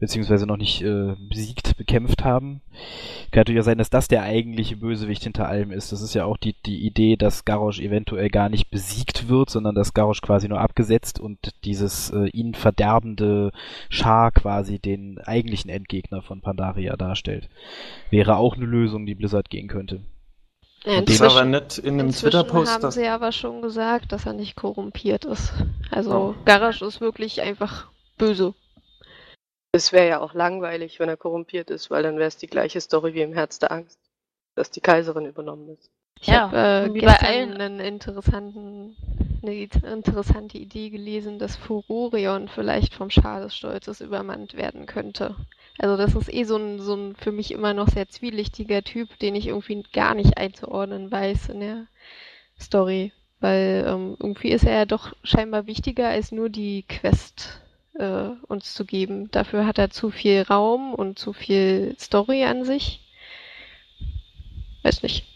[0.00, 2.62] Beziehungsweise noch nicht äh, besiegt, bekämpft haben.
[3.30, 5.92] Kann natürlich auch sein, dass das der eigentliche Bösewicht hinter allem ist.
[5.92, 9.74] Das ist ja auch die, die Idee, dass Garrosh eventuell gar nicht besiegt wird, sondern
[9.74, 13.52] dass Garrosh quasi nur abgesetzt und dieses äh, ihn verderbende
[13.90, 17.48] Schar quasi den eigentlichen Endgegner von Pandaria darstellt.
[18.10, 20.00] Wäre auch eine Lösung, die Blizzard gehen könnte.
[20.86, 22.72] Ja, Das ist aber inzwischen, nicht in einem inzwischen Twitter-Post.
[22.72, 25.52] haben sie aber schon gesagt, dass er nicht korrumpiert ist.
[25.90, 26.34] Also Oh.
[26.46, 28.54] Garrosh ist wirklich einfach böse.
[29.72, 32.80] Es wäre ja auch langweilig, wenn er korrumpiert ist, weil dann wäre es die gleiche
[32.80, 33.98] Story wie im Herz der Angst,
[34.54, 35.90] dass die Kaiserin übernommen ist.
[36.20, 36.56] Ich Ja, habe
[36.86, 38.96] äh, bei allen- einen interessanten,
[39.42, 45.36] eine interessante Idee gelesen, dass Furorion vielleicht vom Schar des Stolzes übermannt werden könnte.
[45.78, 49.18] Also das ist eh so ein, so ein für mich immer noch sehr zwielichtiger Typ,
[49.18, 51.86] den ich irgendwie gar nicht einzuordnen weiß in der
[52.60, 53.12] Story.
[53.40, 57.60] Weil ähm, irgendwie ist er ja doch scheinbar wichtiger als nur die Quest
[57.94, 59.30] äh, uns zu geben.
[59.30, 63.00] Dafür hat er zu viel Raum und zu viel Story an sich.
[64.82, 65.26] Weiß nicht.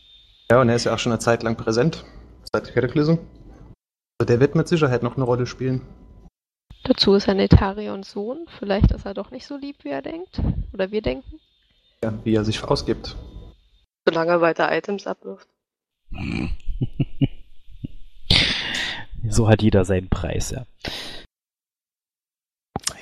[0.50, 2.04] Ja, und er ist ja auch schon eine Zeit lang präsent.
[2.52, 3.18] Seit Cataclysm.
[4.18, 5.82] Also der wird mit Sicherheit noch eine Rolle spielen.
[6.84, 8.46] Dazu ist er Netarions Sohn.
[8.58, 10.40] Vielleicht ist er doch nicht so lieb, wie er denkt.
[10.72, 11.40] Oder wir denken.
[12.02, 13.16] Ja, wie er sich ausgibt.
[14.06, 15.48] Solange er weiter Items abwirft.
[19.30, 20.66] So hat jeder seinen Preis, ja.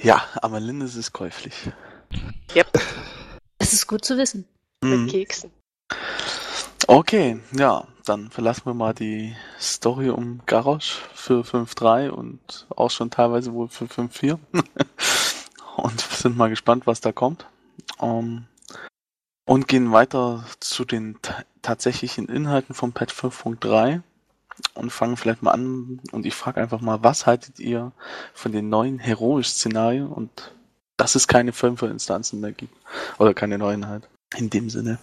[0.03, 1.55] Ja, aber Lindes ist käuflich.
[3.59, 4.47] Das ist gut zu wissen.
[4.83, 5.05] Mhm.
[5.05, 5.51] Mit Keksen.
[6.89, 13.11] Okay, ja, dann verlassen wir mal die Story um Garrosh für 5.3 und auch schon
[13.11, 14.39] teilweise wohl für 5.4
[15.77, 17.47] und sind mal gespannt, was da kommt.
[18.01, 18.47] Ähm,
[19.45, 24.03] und gehen weiter zu den ta- tatsächlichen Inhalten von Patch 5.3
[24.75, 27.93] und fangen vielleicht mal an und ich frage einfach mal, was haltet ihr
[28.35, 30.53] von den neuen Heroisch-Szenarien und
[30.97, 32.75] dass es keine Fünfer-Instanzen mehr gibt
[33.19, 34.99] oder keine neuen halt in dem Sinne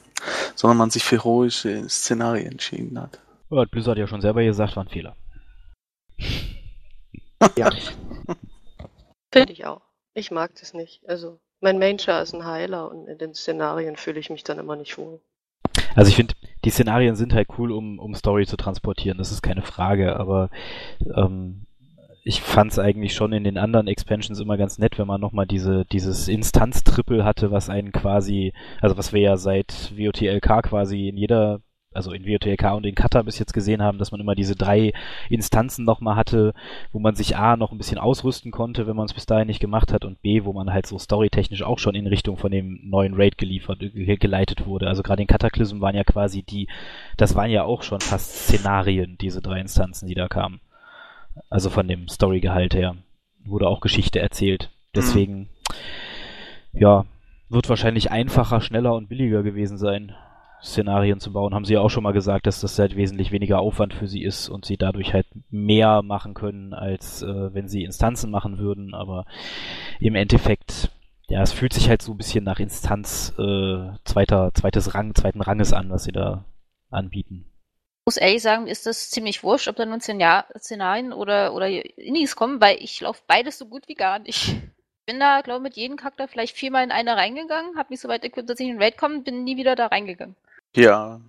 [0.56, 3.20] sondern man sich für heroische Szenarien entschieden hat.
[3.50, 5.16] Ja, hat Blizzard ja schon selber gesagt, war ein Fehler.
[7.56, 7.70] Ja.
[9.32, 9.80] Finde ich auch.
[10.14, 11.08] Ich mag das nicht.
[11.08, 14.76] Also, mein Main-Char ist ein Heiler und in den Szenarien fühle ich mich dann immer
[14.76, 15.22] nicht wohl.
[15.96, 16.34] Also ich finde,
[16.70, 20.52] die Szenarien sind halt cool, um, um Story zu transportieren, das ist keine Frage, aber
[21.16, 21.66] ähm,
[22.24, 25.48] ich fand es eigentlich schon in den anderen Expansions immer ganz nett, wenn man nochmal
[25.48, 31.18] diese, dieses Instanz-Triple hatte, was einen quasi, also was wir ja seit WOTLK quasi in
[31.18, 31.62] jeder,
[32.00, 34.94] also in WOTLK und in Kata bis jetzt gesehen haben, dass man immer diese drei
[35.30, 36.54] Instanzen nochmal hatte,
[36.94, 39.60] wo man sich A noch ein bisschen ausrüsten konnte, wenn man es bis dahin nicht
[39.60, 42.80] gemacht hat, und B, wo man halt so storytechnisch auch schon in Richtung von dem
[42.84, 44.88] neuen Raid geliefert, ge- geleitet wurde.
[44.88, 46.70] Also gerade in Cataclysm waren ja quasi die,
[47.18, 50.62] das waren ja auch schon fast Szenarien, diese drei Instanzen, die da kamen.
[51.50, 52.96] Also von dem Storygehalt her
[53.44, 54.72] wurde auch Geschichte erzählt.
[54.96, 55.50] Deswegen,
[56.72, 57.06] ja,
[57.50, 60.14] wird wahrscheinlich einfacher, schneller und billiger gewesen sein,
[60.64, 61.54] Szenarien zu bauen.
[61.54, 64.24] Haben sie ja auch schon mal gesagt, dass das halt wesentlich weniger Aufwand für sie
[64.24, 68.94] ist und sie dadurch halt mehr machen können, als äh, wenn sie Instanzen machen würden.
[68.94, 69.26] Aber
[70.00, 70.92] im Endeffekt,
[71.28, 75.42] ja, es fühlt sich halt so ein bisschen nach Instanz äh, zweiter, zweites Rang, zweiten
[75.42, 76.46] Ranges an, was sie da
[76.90, 77.46] anbieten.
[78.06, 82.36] muss ehrlich sagen, ist das ziemlich wurscht, ob da nun Szenar- Szenarien oder, oder Indies
[82.36, 84.56] kommen, weil ich laufe beides so gut wie gar nicht.
[85.10, 88.08] Bin da, glaube ich, mit jedem Charakter vielleicht viermal in eine reingegangen, habe mich so
[88.10, 90.36] weit equipped, dass ich in den Raid komme, bin nie wieder da reingegangen.
[90.76, 91.20] Ja,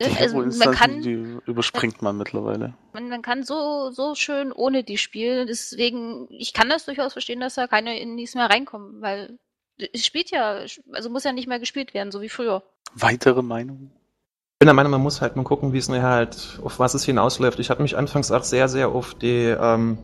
[0.00, 2.72] die Also man kann, die überspringt man mittlerweile.
[2.94, 7.40] man, man kann so, so schön ohne die spielen, deswegen, ich kann das durchaus verstehen,
[7.40, 9.38] dass da keine Indies mehr reinkommen, weil
[9.92, 12.62] es spielt ja, also muss ja nicht mehr gespielt werden, so wie früher.
[12.94, 13.90] Weitere Meinungen?
[14.54, 16.94] Ich bin der Meinung, man muss halt mal gucken, wie es nachher halt, auf was
[16.94, 17.58] es hinausläuft.
[17.58, 19.98] Ich hatte mich anfangs auch sehr, sehr auf die ähm,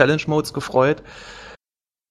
[0.00, 1.04] Challenge-Modes gefreut.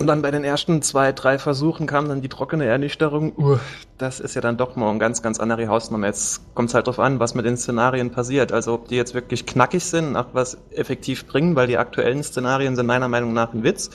[0.02, 3.34] Und dann bei den ersten zwei, drei Versuchen kam dann die trockene Ernüchterung.
[3.38, 3.58] Uh,
[3.98, 6.08] das ist ja dann doch mal ein ganz, ganz andere Hausnummer.
[6.08, 8.52] Jetzt kommt es halt drauf an, was mit den Szenarien passiert.
[8.52, 12.76] Also ob die jetzt wirklich knackig sind, auch was effektiv bringen, weil die aktuellen Szenarien
[12.76, 13.92] sind meiner Meinung nach ein Witz.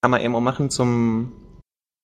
[0.00, 1.32] Kann man eben auch machen zum,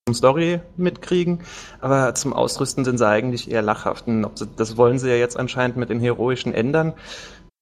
[0.09, 1.43] zum Story mitkriegen.
[1.81, 4.09] Aber zum Ausrüsten sind sie eigentlich eher lachhaft.
[4.09, 6.95] Und sie, das wollen sie ja jetzt anscheinend mit den heroischen ändern.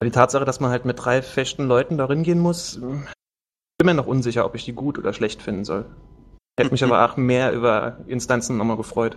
[0.02, 2.80] Die Tatsache, dass man halt mit drei festen Leuten darin gehen muss,
[3.82, 5.86] bin mir noch unsicher, ob ich die gut oder schlecht finden soll.
[6.56, 9.16] Hätte mich aber auch mehr über Instanzen nochmal gefreut.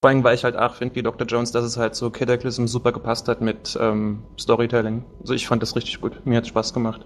[0.00, 1.26] Vor allem, weil ich halt auch finde, wie Dr.
[1.26, 5.04] Jones, dass es halt so Cataclysm super gepasst hat mit ähm, Storytelling.
[5.20, 6.24] Also ich fand das richtig gut.
[6.24, 7.04] Mir hat Spaß gemacht.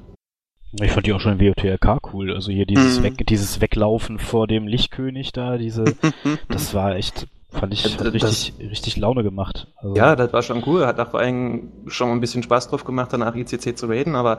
[0.72, 2.34] Ich fand die auch schon in WOTLK cool.
[2.34, 3.04] Also hier dieses, mhm.
[3.04, 5.84] Weg, dieses Weglaufen vor dem Lichtkönig da, diese,
[6.48, 9.68] das war echt, fand ich das, richtig, das, richtig Laune gemacht.
[9.76, 10.84] Also, ja, das war schon cool.
[10.84, 14.36] Hat auch vor allem schon ein bisschen Spaß drauf gemacht, danach ICC zu reden, aber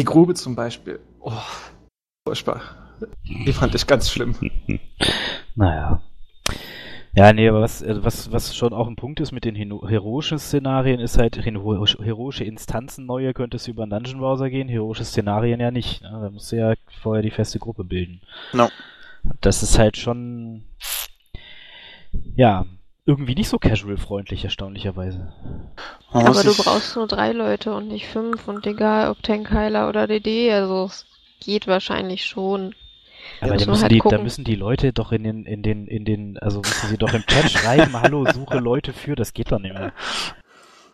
[0.00, 1.00] die Grube zum Beispiel.
[1.20, 1.32] Oh,
[2.26, 2.62] furchtbar.
[3.24, 4.34] Die fand ich ganz schlimm.
[5.54, 6.02] naja.
[7.12, 10.38] Ja, nee, aber was, äh, was, was schon auch ein Punkt ist mit den heroischen
[10.38, 15.60] Szenarien, ist halt, heroische Instanzen neue könntest du über einen Dungeon Browser gehen, heroische Szenarien
[15.60, 16.02] ja nicht.
[16.02, 16.10] Ne?
[16.10, 18.20] Da musst du ja vorher die feste Gruppe bilden.
[18.52, 18.68] No.
[19.40, 20.64] Das ist halt schon,
[22.36, 22.64] ja,
[23.06, 25.32] irgendwie nicht so casual-freundlich, erstaunlicherweise.
[26.10, 30.52] Aber du brauchst nur drei Leute und nicht fünf und egal ob Tankheiler oder DD,
[30.52, 31.06] also es
[31.40, 32.74] geht wahrscheinlich schon.
[33.40, 36.04] Aber da müssen, halt die, da müssen die Leute doch in den, in den, in
[36.04, 39.58] den, also müssen sie doch im Chat schreiben, hallo, suche Leute für, das geht doch
[39.58, 39.92] nicht mehr.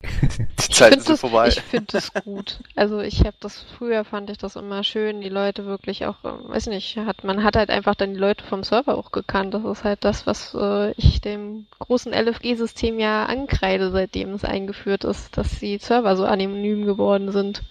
[0.39, 1.49] Die Zeiten sind das, vorbei.
[1.49, 2.61] Ich finde das gut.
[2.75, 6.49] Also ich habe das früher fand ich das immer schön, die Leute wirklich auch, äh,
[6.49, 9.55] weiß nicht, hat man hat halt einfach dann die Leute vom Server auch gekannt.
[9.55, 15.05] Das ist halt das, was äh, ich dem großen LFG-System ja ankreide, seitdem es eingeführt
[15.05, 17.63] ist, dass die Server so anonym geworden sind.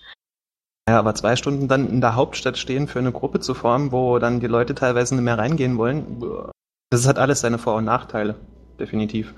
[0.87, 4.19] Ja, aber zwei Stunden dann in der Hauptstadt stehen für eine Gruppe zu formen, wo
[4.19, 6.51] dann die Leute teilweise nicht mehr reingehen wollen,
[6.91, 8.35] das hat alles seine Vor- und Nachteile.
[8.79, 9.33] Definitiv.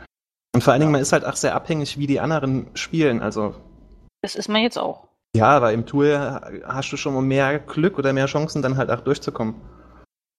[0.57, 3.21] Und vor allen Dingen, man ist halt auch sehr abhängig, wie die anderen spielen.
[3.21, 3.53] Also.
[4.23, 5.07] Das ist man jetzt auch.
[5.35, 6.17] Ja, aber im Tool
[6.65, 9.53] hast du schon mal mehr Glück oder mehr Chancen, dann halt auch durchzukommen.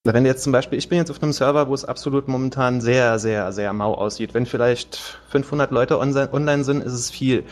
[0.02, 3.20] Wenn jetzt zum Beispiel, ich bin jetzt auf einem Server, wo es absolut momentan sehr,
[3.20, 4.34] sehr, sehr mau aussieht.
[4.34, 7.44] Wenn vielleicht 500 Leute online sind, ist es viel.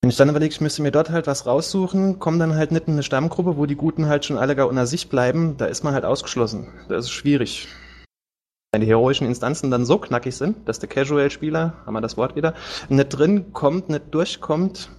[0.00, 2.88] Wenn ich dann überlege, ich müsste mir dort halt was raussuchen, komme dann halt nicht
[2.88, 5.84] in eine Stammgruppe, wo die Guten halt schon alle gar unter sich bleiben, da ist
[5.84, 6.72] man halt ausgeschlossen.
[6.88, 7.68] Das ist schwierig
[8.72, 12.36] wenn die heroischen Instanzen dann so knackig sind, dass der Casual-Spieler, haben wir das Wort
[12.36, 12.54] wieder,
[12.88, 14.90] nicht drin kommt, nicht durchkommt.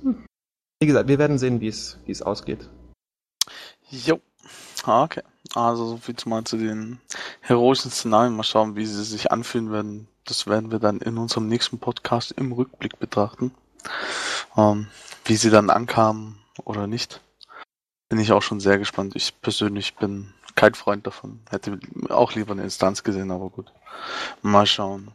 [0.79, 2.69] Wie gesagt, wir werden sehen, wie es, wie es ausgeht.
[3.89, 4.19] Jo.
[4.85, 5.21] Ah, okay.
[5.53, 6.99] Also so viel mal zu den
[7.41, 8.35] heroischen Szenarien.
[8.35, 10.07] Mal schauen, wie sie sich anfühlen werden.
[10.25, 13.51] Das werden wir dann in unserem nächsten Podcast im Rückblick betrachten.
[14.55, 14.87] Ähm,
[15.25, 17.21] wie sie dann ankamen oder nicht.
[18.09, 19.15] Bin ich auch schon sehr gespannt.
[19.15, 21.41] Ich persönlich bin kein Freund davon.
[21.49, 23.71] Hätte auch lieber eine Instanz gesehen, aber gut.
[24.41, 25.11] Mal schauen.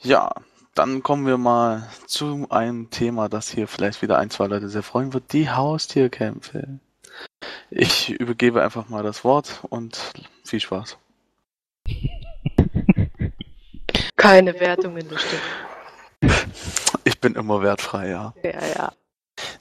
[0.00, 0.32] Ja,
[0.74, 4.82] dann kommen wir mal zu einem Thema, das hier vielleicht wieder ein, zwei Leute sehr
[4.82, 5.32] freuen wird.
[5.32, 6.80] Die Haustierkämpfe.
[7.70, 10.12] Ich übergebe einfach mal das Wort und
[10.44, 10.98] viel Spaß.
[14.16, 16.36] Keine Wertung in der Stimme.
[17.04, 18.34] Ich bin immer wertfrei, ja.
[18.42, 18.92] Ja, ja.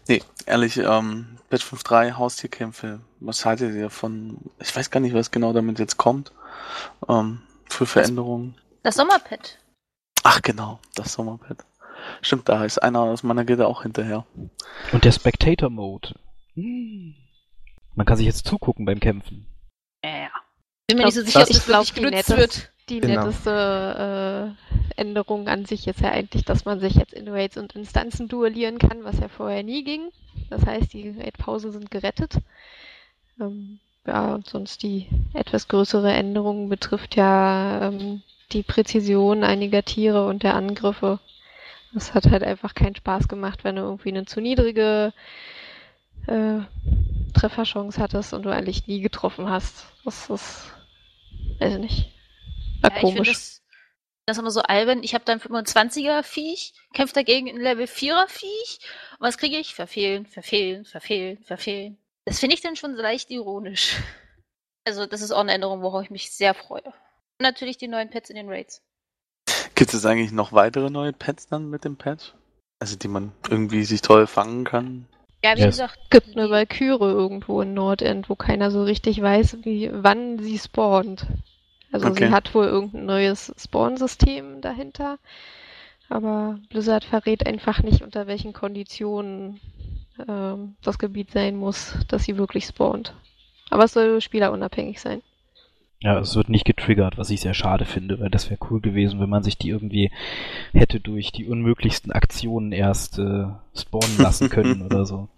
[0.08, 5.32] Nee, ehrlich, ähm, Patch 5.3, Haustierkämpfe, was haltet ihr von, ich weiß gar nicht, was
[5.32, 6.32] genau damit jetzt kommt,
[7.10, 8.56] ähm, für Veränderungen?
[8.84, 9.58] Das Sommerpad.
[10.24, 11.66] Ach genau, das Sommerpad.
[12.22, 14.26] Stimmt, da ist einer aus meiner Gilde auch hinterher.
[14.92, 16.14] Und der Spectator Mode.
[16.54, 17.16] Hm.
[17.96, 19.48] Man kann sich jetzt zugucken beim Kämpfen.
[20.04, 20.30] Ja.
[20.88, 22.72] Bin mir nicht so sicher, dass das wirklich genutzt wird.
[22.90, 23.26] Die genau.
[23.26, 27.76] netteste äh, Änderung an sich ist ja eigentlich, dass man sich jetzt in Raids und
[27.76, 30.12] Instanzen duellieren kann, was ja vorher nie ging.
[30.50, 32.38] Das heißt, die Raid-Pausen sind gerettet.
[33.40, 40.28] Ähm, ja, und sonst die etwas größere Änderung betrifft ja ähm, die Präzision einiger Tiere
[40.28, 41.20] und der Angriffe.
[41.94, 45.14] Das hat halt einfach keinen Spaß gemacht, wenn du irgendwie eine zu niedrige
[46.28, 46.60] äh,
[47.34, 49.86] Trefferchance hattest und du eigentlich nie getroffen hast.
[50.04, 50.72] Das ist,
[51.60, 52.12] weiß ich nicht.
[52.82, 53.55] War ja, komisch.
[54.26, 55.04] Das, ist immer so albern.
[55.04, 58.80] Ich habe dann 25er Viech, kämpfe dagegen ein Level 4er Viech.
[59.20, 59.76] Und was kriege ich?
[59.76, 61.98] Verfehlen, verfehlen, verfehlen, verfehlen.
[62.26, 63.98] Das finde ich dann schon leicht ironisch.
[64.88, 66.84] Also, das ist auch eine Änderung, worauf ich mich sehr freue.
[66.86, 68.84] Und natürlich die neuen Pets in den Raids.
[69.74, 72.34] Gibt es eigentlich noch weitere neue Pets dann mit dem Patch?
[72.80, 75.08] Also, die man irgendwie sich toll fangen kann?
[75.44, 75.76] Ja, wie yes.
[75.76, 76.00] gesagt.
[76.04, 80.58] Es gibt eine Valkyrie irgendwo in Nordend, wo keiner so richtig weiß, wie, wann sie
[80.58, 81.28] spawnt.
[81.96, 82.28] Also okay.
[82.28, 85.18] sie hat wohl irgendein neues Spawn-System dahinter.
[86.10, 89.62] Aber Blizzard verrät einfach nicht, unter welchen Konditionen
[90.28, 93.16] ähm, das Gebiet sein muss, dass sie wirklich spawnt.
[93.70, 95.22] Aber es soll spielerunabhängig sein.
[96.02, 99.22] Ja, es wird nicht getriggert, was ich sehr schade finde, weil das wäre cool gewesen,
[99.22, 100.12] wenn man sich die irgendwie
[100.74, 105.30] hätte durch die unmöglichsten Aktionen erst äh, spawnen lassen können oder so.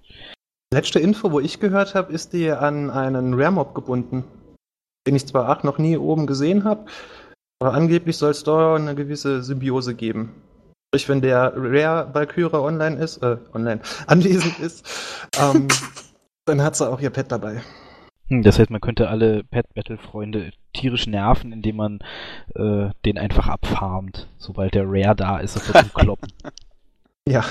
[0.74, 4.24] Letzte Info, wo ich gehört habe, ist die an einen Rare-Mob gebunden.
[5.08, 6.86] Den ich zwar auch noch nie oben gesehen habe,
[7.60, 10.36] aber angeblich soll es da eine gewisse Symbiose geben.
[10.94, 14.86] Sprich, wenn der Rare Valkyrie online ist, äh, online, anwesend ist,
[15.40, 15.68] ähm,
[16.46, 17.62] dann hat sie auch ihr Pet dabei.
[18.30, 22.00] Hm, Das heißt, man könnte alle Pet-Battle-Freunde tierisch nerven, indem man
[22.56, 26.32] äh, den einfach abfarmt, sobald der Rare da ist, sofort zum Kloppen.
[27.28, 27.44] Ja.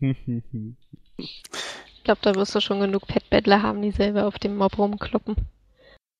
[0.00, 1.42] Ich
[2.04, 5.36] glaube, da wirst du schon genug Pet-Battler haben, die selber auf dem Mob rumkloppen.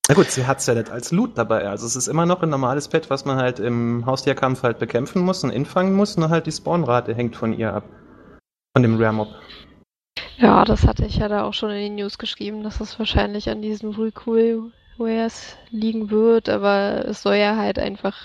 [0.09, 1.69] Na gut, sie hat es ja nicht als Loot dabei.
[1.69, 5.21] Also es ist immer noch ein normales Pet, was man halt im Haustierkampf halt bekämpfen
[5.21, 7.83] muss und infangen muss, nur halt die Spawnrate hängt von ihr ab.
[8.75, 9.27] Von dem Rare Mob.
[10.37, 13.51] Ja, das hatte ich ja da auch schon in den News geschrieben, dass es wahrscheinlich
[13.51, 18.17] an diesem Recool Wares liegen wird, aber es soll ja halt einfach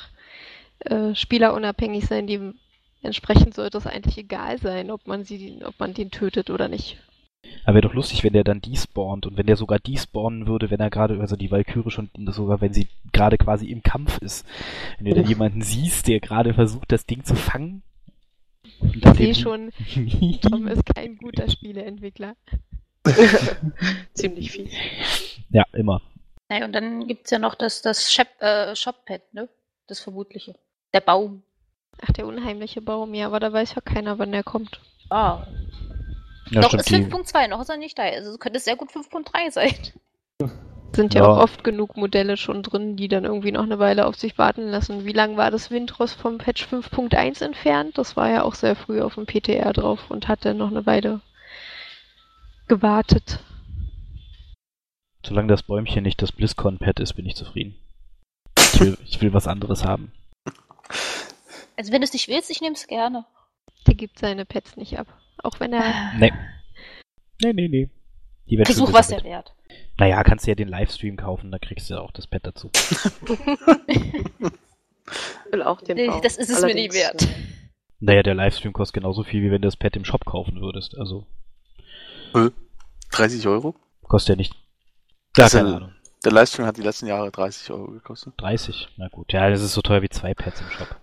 [0.80, 2.54] äh, spielerunabhängig sein, die
[3.02, 6.96] entsprechend sollte es eigentlich egal sein, ob man sie, ob man den tötet oder nicht.
[7.64, 10.80] Aber wäre doch lustig, wenn der dann despawnt und wenn der sogar despawnen würde, wenn
[10.80, 14.46] er gerade, also die Valkyrie schon, sogar wenn sie gerade quasi im Kampf ist.
[14.98, 17.82] Wenn du dann jemanden siehst, der gerade versucht, das Ding zu fangen.
[18.80, 19.70] und Ich sehe schon,
[20.42, 22.36] Tom ist kein guter Spieleentwickler.
[24.14, 24.72] Ziemlich fies.
[25.50, 26.00] Ja, immer.
[26.48, 29.48] Naja, und dann gibt's ja noch das, das Shop, äh, Shop-Pad, ne?
[29.86, 30.54] Das Vermutliche.
[30.92, 31.42] Der Baum.
[32.00, 34.80] Ach, der unheimliche Baum, ja, aber da weiß ja keiner, wann der kommt.
[35.10, 35.46] Ah.
[36.50, 38.02] Ja, noch stimmt, ist die, 5.2, noch ist er nicht da.
[38.02, 39.74] Also könnte es sehr gut 5.3 sein.
[40.94, 41.28] Sind ja, Ja.
[41.28, 44.68] auch oft genug Modelle schon drin, die dann irgendwie noch eine Weile auf sich warten
[44.68, 45.04] lassen.
[45.04, 47.98] Wie lang war das Windross vom Patch 5.1 entfernt?
[47.98, 50.86] Das war ja auch sehr früh auf dem PTR drauf und hat dann noch eine
[50.86, 51.20] Weile
[52.68, 53.40] gewartet.
[55.26, 57.74] solange das Bäumchen nicht das BlizzCon-Pad ist, bin ich zufrieden.
[58.58, 60.12] Ich will, ich will was anderes haben.
[61.76, 63.24] Also wenn du es nicht willst, ich nehme es gerne.
[63.86, 65.06] Der gibt seine Pets nicht ab.
[65.44, 66.12] Auch wenn er.
[66.18, 66.32] Nee.
[67.42, 67.90] Nee, nee, nee.
[68.48, 69.54] Die wird Versuch was der wert.
[69.98, 72.70] Naja, kannst du ja den Livestream kaufen, da kriegst du ja auch das Pad dazu.
[75.46, 76.22] Ich will auch den Nee, Baum.
[76.22, 77.22] das ist es mir nie Allerdings, wert.
[77.22, 77.26] äh,
[78.00, 80.96] Naja, der Livestream kostet genauso viel, wie wenn du das Pad im Shop kaufen würdest.
[80.98, 81.26] Also
[83.12, 83.74] 30 Euro?
[84.02, 84.54] kostet ja nicht.
[85.36, 85.92] Ja, Also, keine Ahnung.
[86.24, 88.32] Der Livestream hat die letzten Jahre 30 Euro gekostet.
[88.38, 88.88] 30?
[88.96, 89.32] Na gut.
[89.32, 90.96] Ja, das ist so teuer wie zwei Pads im Shop.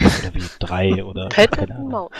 [0.00, 1.28] Oder wie drei oder.
[1.28, 1.88] Pet keine und Ahnung.
[1.90, 2.10] Maus.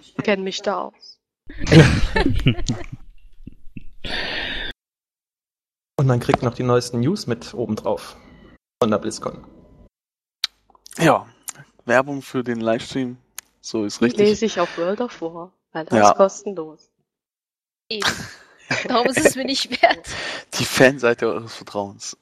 [0.00, 1.18] Ich kenne mich da aus.
[5.98, 8.16] Und man kriegt noch die neuesten News mit obendrauf.
[8.82, 9.46] Von der BlizzCon.
[10.98, 11.26] Ja,
[11.84, 13.16] Werbung für den Livestream.
[13.60, 14.26] So ist Die richtig.
[14.26, 16.10] lese ich auf World of War, weil das Ja.
[16.10, 16.90] ist kostenlos.
[17.88, 18.10] Eben.
[18.88, 20.08] Darum ist es mir nicht wert.
[20.54, 22.16] Die Fanseite eures Vertrauens.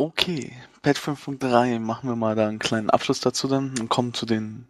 [0.00, 4.26] Okay, Patch 5.3 machen wir mal da einen kleinen Abschluss dazu dann und kommen zu
[4.26, 4.68] den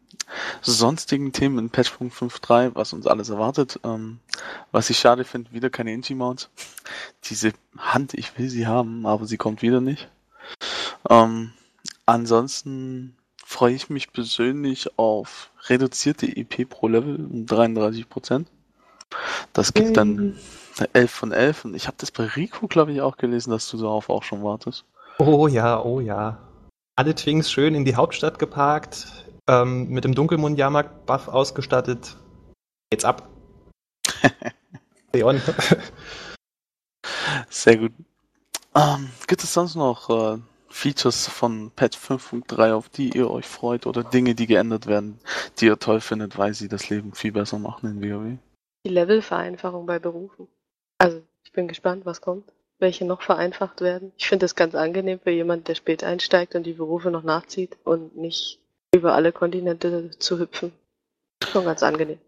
[0.63, 3.79] sonstigen Themen in Patch 5.3, was uns alles erwartet.
[3.85, 4.21] Ähm,
[4.73, 6.49] was ich schade finde, wieder keine Inchi-Mounts.
[7.25, 10.09] Diese Hand, ich will sie haben, aber sie kommt wieder nicht.
[11.11, 11.53] Ähm,
[12.07, 13.15] ansonsten
[13.45, 18.47] freue ich mich persönlich auf reduzierte EP pro Level um 33%.
[19.53, 20.39] Das gibt dann
[20.95, 23.77] 11 von 11 und ich habe das bei Rico, glaube ich, auch gelesen, dass du
[23.77, 24.87] darauf auch schon wartest.
[25.19, 26.39] Oh ja, oh ja.
[26.95, 32.17] Alle Twings schön in die Hauptstadt geparkt, ähm, mit dem Dunkelmond-Jahrmarkt-Buff ausgestattet.
[32.91, 33.29] Geht's ab.
[35.13, 35.43] Leon.
[37.49, 37.93] Sehr gut.
[38.77, 43.87] Ähm, gibt es sonst noch äh, Features von Patch 5.3, auf die ihr euch freut
[43.87, 45.19] oder Dinge, die geändert werden,
[45.59, 48.39] die ihr toll findet, weil sie das Leben viel besser machen in WoW?
[48.87, 50.47] Die Levelvereinfachung bei Berufen.
[50.99, 52.53] Also, ich bin gespannt, was kommt.
[52.79, 54.13] Welche noch vereinfacht werden.
[54.17, 57.77] Ich finde es ganz angenehm für jemanden, der spät einsteigt und die Berufe noch nachzieht
[57.85, 58.61] und nicht
[58.95, 60.73] über alle Kontinente zu hüpfen.
[61.45, 62.19] Schon ganz angenehm.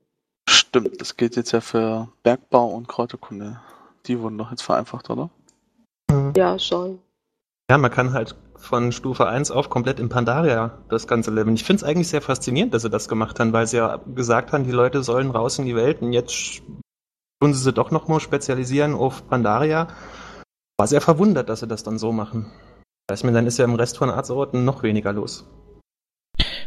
[0.48, 3.60] Stimmt, das gilt jetzt ja für Bergbau und Kräuterkunde.
[4.06, 5.30] Die wurden doch jetzt vereinfacht, oder?
[6.36, 7.00] Ja, schon.
[7.70, 11.54] Ja, man kann halt von Stufe 1 auf komplett in Pandaria das ganze leveln.
[11.54, 14.52] Ich finde es eigentlich sehr faszinierend, dass sie das gemacht haben, weil sie ja gesagt
[14.52, 16.62] haben, die Leute sollen raus in die Welt und jetzt
[17.40, 19.88] tun sie sie doch noch mal spezialisieren auf Pandaria.
[20.80, 22.46] War sehr verwundert, dass sie das dann so machen.
[23.10, 25.44] Weiß mir, dann ist ja im Rest von Azeroth noch weniger los,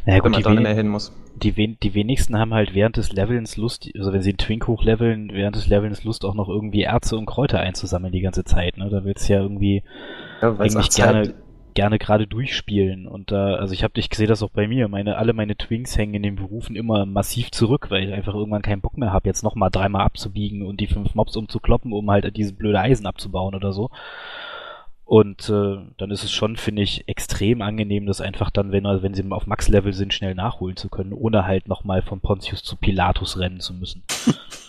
[0.05, 1.11] Naja, wenn gut, man die, da nicht mehr hin muss.
[1.35, 4.67] die, wen die wenigsten haben halt während des Levelns Lust, also wenn sie einen Twink
[4.67, 8.77] hochleveln, während des Levelns Lust auch noch irgendwie Erze und Kräuter einzusammeln die ganze Zeit,
[8.77, 8.89] ne?
[8.89, 9.81] Da willst du ja irgendwie
[10.41, 11.33] Ja, eigentlich auch Zeit-
[11.73, 13.07] gerne, gerade durchspielen.
[13.07, 14.87] Und da, also ich habe ich sehe das auch bei mir.
[14.87, 18.61] Meine, alle meine Twinks hängen in den Berufen immer massiv zurück, weil ich einfach irgendwann
[18.61, 22.35] keinen Bock mehr habe, jetzt nochmal dreimal abzubiegen und die fünf Mobs umzukloppen, um halt
[22.37, 23.89] diese blöde Eisen abzubauen oder so.
[25.05, 29.13] Und äh, dann ist es schon, finde ich, extrem angenehm, das einfach dann, wenn, wenn
[29.13, 33.37] sie auf Max-Level sind, schnell nachholen zu können, ohne halt nochmal von Pontius zu Pilatus
[33.37, 34.03] rennen zu müssen.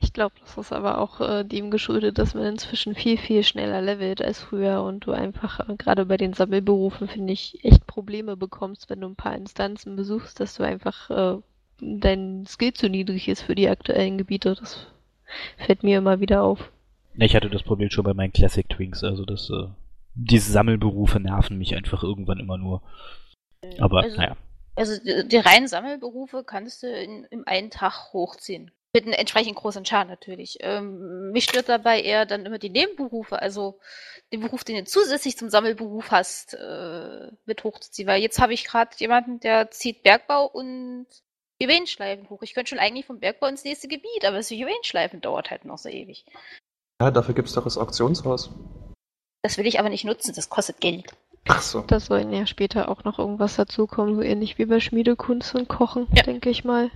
[0.00, 3.82] Ich glaube, das ist aber auch äh, dem geschuldet, dass man inzwischen viel, viel schneller
[3.82, 8.36] levelt als früher und du einfach, äh, gerade bei den Sammelberufen, finde ich, echt Probleme
[8.36, 11.42] bekommst, wenn du ein paar Instanzen besuchst, dass du einfach äh,
[11.80, 14.54] dein Skill zu niedrig ist für die aktuellen Gebiete.
[14.54, 14.86] Das
[15.56, 16.70] fällt mir immer wieder auf.
[17.14, 19.66] Ich hatte das Problem schon bei meinen Classic Twinks, also das, äh,
[20.14, 22.82] diese Sammelberufe nerven mich einfach irgendwann immer nur.
[23.80, 24.36] Aber also, naja.
[24.76, 28.70] Also die, die reinen Sammelberufe kannst du in, im einen Tag hochziehen.
[28.94, 30.58] Mit einem entsprechend großen Char natürlich.
[30.60, 33.78] Ähm, mich stört dabei eher dann immer die Nebenberufe, also
[34.32, 38.08] den Beruf, den du zusätzlich zum Sammelberuf hast, äh, mit hochzuziehen.
[38.08, 41.06] Weil jetzt habe ich gerade jemanden, der zieht Bergbau und
[41.60, 42.42] Juwelenschleifen hoch.
[42.42, 45.78] Ich könnte schon eigentlich vom Bergbau ins nächste Gebiet, aber das Juwelenschleifen dauert halt noch
[45.78, 46.24] so ewig.
[47.00, 48.50] Ja, dafür gibt es doch das Auktionshaus.
[49.42, 51.12] Das will ich aber nicht nutzen, das kostet Geld.
[51.46, 51.80] Ach so.
[51.82, 56.06] Da sollen ja später auch noch irgendwas dazukommen, so ähnlich wie bei Schmiedekunst und Kochen,
[56.14, 56.22] Ja.
[56.22, 56.90] denke ich mal.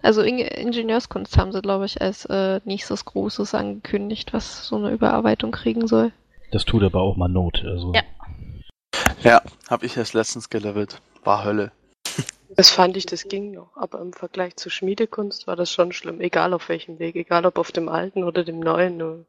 [0.00, 4.90] Also In Ingenieurskunst haben sie, glaube ich, als äh, nächstes Großes angekündigt, was so eine
[4.90, 6.12] Überarbeitung kriegen soll.
[6.52, 7.62] Das tut aber auch mal Not.
[7.64, 7.92] Also.
[7.94, 8.02] Ja.
[9.22, 11.00] Ja, habe ich erst letztens gelevelt.
[11.24, 11.72] War Hölle.
[12.56, 13.76] Das fand ich, das ging noch.
[13.76, 16.22] Aber im Vergleich zur Schmiedekunst war das schon schlimm.
[16.22, 17.14] Egal auf welchem Weg.
[17.14, 18.96] Egal ob auf dem alten oder dem neuen.
[18.96, 19.26] Nur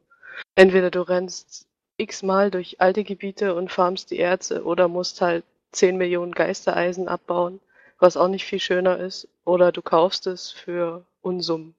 [0.56, 1.66] entweder du rennst
[1.98, 7.60] x-mal durch alte Gebiete und farmst die Erze oder musst halt 10 Millionen Geistereisen abbauen,
[8.00, 9.28] was auch nicht viel schöner ist.
[9.44, 11.74] Oder du kaufst es für Unsummen.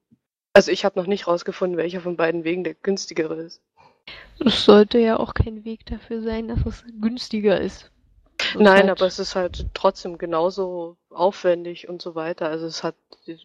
[0.54, 3.60] Also ich habe noch nicht rausgefunden, welcher von beiden Wegen der günstigere ist.
[4.38, 7.90] Es sollte ja auch kein Weg dafür sein, dass es günstiger ist.
[8.38, 12.48] Das Nein, halt- aber es ist halt trotzdem genauso aufwendig und so weiter.
[12.48, 12.96] Also es hat
[13.26, 13.38] die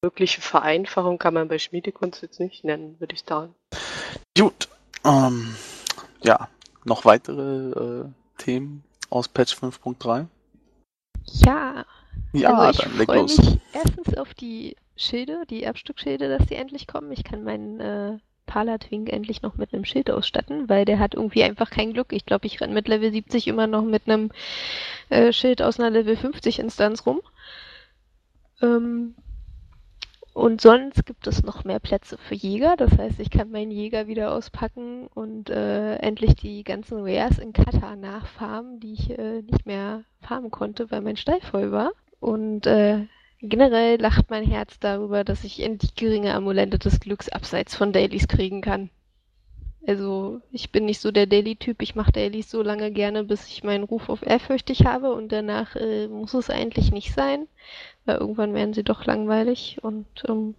[0.00, 3.54] wirkliche Vereinfachung kann man bei Schmiedekunst jetzt nicht nennen, würde ich sagen.
[4.36, 4.68] Gut.
[5.04, 5.54] Ähm,
[6.22, 6.48] ja,
[6.84, 8.04] noch weitere äh,
[8.38, 10.26] Themen aus Patch 5.3?
[11.26, 11.84] Ja,
[12.32, 13.38] Ja, also dann ich leg freue los.
[13.38, 17.10] mich erstens auf die Schilde, die Erbstückschilde, dass die endlich kommen.
[17.12, 21.44] Ich kann meinen äh, Palatwink endlich noch mit einem Schild ausstatten, weil der hat irgendwie
[21.44, 22.12] einfach kein Glück.
[22.12, 24.30] Ich glaube, ich renne mit Level 70 immer noch mit einem
[25.10, 27.20] äh, Schild aus einer Level 50 Instanz rum.
[28.60, 29.14] Ähm,
[30.34, 32.76] und sonst gibt es noch mehr Plätze für Jäger.
[32.76, 37.52] Das heißt, ich kann meinen Jäger wieder auspacken und äh, endlich die ganzen Rares in
[37.52, 41.90] Kata nachfarmen, die ich äh, nicht mehr farmen konnte, weil mein Stall voll war.
[42.20, 43.06] Und äh,
[43.40, 48.28] generell lacht mein Herz darüber, dass ich endlich geringe Amulette des Glücks abseits von Dailies
[48.28, 48.90] kriegen kann.
[49.86, 51.80] Also ich bin nicht so der Daily-Typ.
[51.80, 55.76] Ich mache Dailies so lange gerne, bis ich meinen Ruf auf ehrfürchtig habe und danach
[55.76, 57.46] äh, muss es eigentlich nicht sein,
[58.04, 60.54] weil irgendwann werden sie doch langweilig und ähm,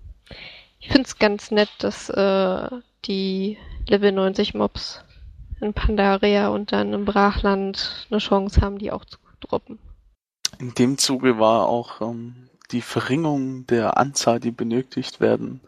[0.80, 2.70] ich finde es ganz nett, dass äh,
[3.06, 3.58] die
[3.88, 5.04] Level 90 Mobs
[5.62, 9.78] in Pandaria und dann im Brachland eine Chance haben, die auch zu droppen.
[10.60, 15.62] In dem Zuge war auch ähm, die Verringerung der Anzahl, die benötigt werden,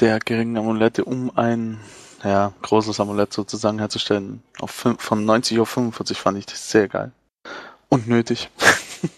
[0.00, 1.78] der geringen Amulette, um ein
[2.22, 4.42] ja, großes Amulett sozusagen herzustellen.
[4.58, 7.12] Auf fün- von 90 auf 45 fand ich das sehr geil.
[7.88, 8.50] Und nötig.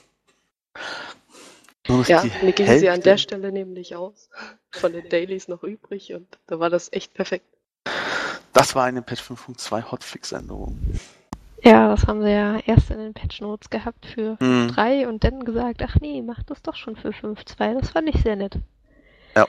[2.08, 3.00] Ja, mir ging sie an Hälfte.
[3.00, 4.28] der Stelle nämlich aus.
[4.72, 7.46] Von den Dailies noch übrig und da war das echt perfekt.
[8.52, 10.80] Das war eine Patch 5.2 Hotfix-Änderung.
[11.66, 14.68] Ja, das haben sie ja erst in den Patch Notes gehabt für Hm.
[14.68, 17.74] 3 und dann gesagt, ach nee, macht das doch schon für 5.2.
[17.80, 18.58] Das fand ich sehr nett.
[19.34, 19.46] Ja.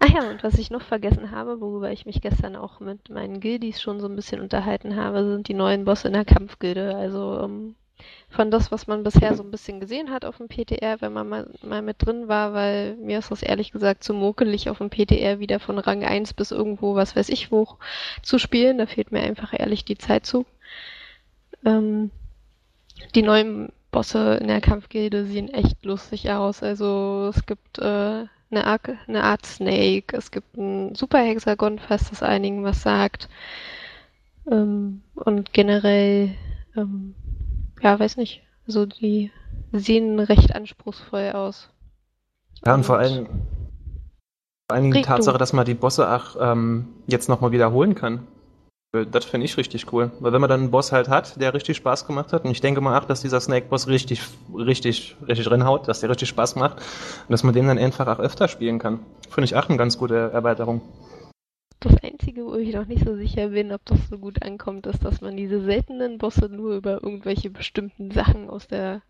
[0.00, 3.40] Ach ja, und was ich noch vergessen habe, worüber ich mich gestern auch mit meinen
[3.40, 6.94] Guildies schon so ein bisschen unterhalten habe, sind die neuen Bosse in der Kampfgilde.
[6.94, 7.74] Also ähm,
[8.30, 11.28] von das, was man bisher so ein bisschen gesehen hat auf dem PTR, wenn man
[11.28, 14.90] mal, mal mit drin war, weil mir ist das ehrlich gesagt zu muckelig auf dem
[14.90, 17.66] PTR wieder von Rang 1 bis irgendwo, was weiß ich wo,
[18.22, 18.78] zu spielen.
[18.78, 20.46] Da fehlt mir einfach ehrlich die Zeit zu.
[21.64, 22.10] Ähm,
[23.14, 26.62] die neuen Bosse in der Kampfgilde sehen echt lustig aus.
[26.62, 32.10] Also es gibt äh, eine, Art, eine Art Snake, es gibt ein Super Hexagon, falls
[32.10, 33.28] das einigen was sagt.
[34.50, 36.34] Ähm, und generell,
[36.76, 37.14] ähm,
[37.82, 38.42] ja, weiß nicht.
[38.66, 39.30] Also die
[39.72, 41.70] sehen recht anspruchsvoll aus.
[42.64, 45.02] Ja, und vor allem, vor allen Dingen die.
[45.02, 48.26] Tatsache, dass man die Bosse auch ähm, jetzt nochmal wiederholen kann.
[48.94, 50.10] Äh, Das finde ich richtig cool.
[50.20, 52.60] Weil wenn man dann einen Boss halt hat, der richtig Spaß gemacht hat, und ich
[52.60, 54.22] denke mal auch, dass dieser Snake-Boss richtig,
[54.54, 58.20] richtig, richtig reinhaut, dass der richtig Spaß macht, und dass man den dann einfach auch
[58.20, 59.00] öfter spielen kann.
[59.28, 60.80] Finde ich auch eine ganz gute Erweiterung.
[61.80, 65.04] Das Einzige, wo ich noch nicht so sicher bin, ob das so gut ankommt, ist,
[65.04, 69.02] dass man diese seltenen Bosse nur über irgendwelche bestimmten Sachen aus der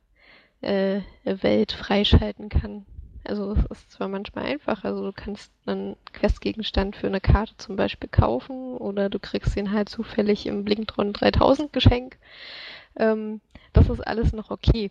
[0.61, 2.85] äh, Welt freischalten kann.
[3.29, 7.77] Also es ist zwar manchmal einfach, also du kannst einen Questgegenstand für eine Karte zum
[7.77, 12.17] Beispiel kaufen oder du kriegst ihn halt zufällig im Blinktron 3000 Geschenk.
[12.97, 13.43] Ähm,
[13.75, 14.91] das ist alles noch okay.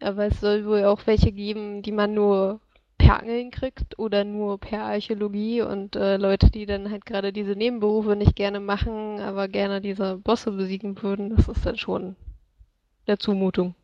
[0.00, 2.60] Aber es soll wohl auch welche geben, die man nur
[2.96, 7.52] per Angeln kriegt oder nur per Archäologie und äh, Leute, die dann halt gerade diese
[7.52, 12.16] Nebenberufe nicht gerne machen, aber gerne diese Bosse besiegen würden, das ist dann schon
[13.06, 13.74] eine Zumutung.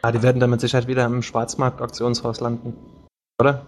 [0.00, 2.74] Ah, die werden dann mit Sicherheit wieder im Schwarzmarkt-Auktionshaus landen.
[3.42, 3.66] Oder?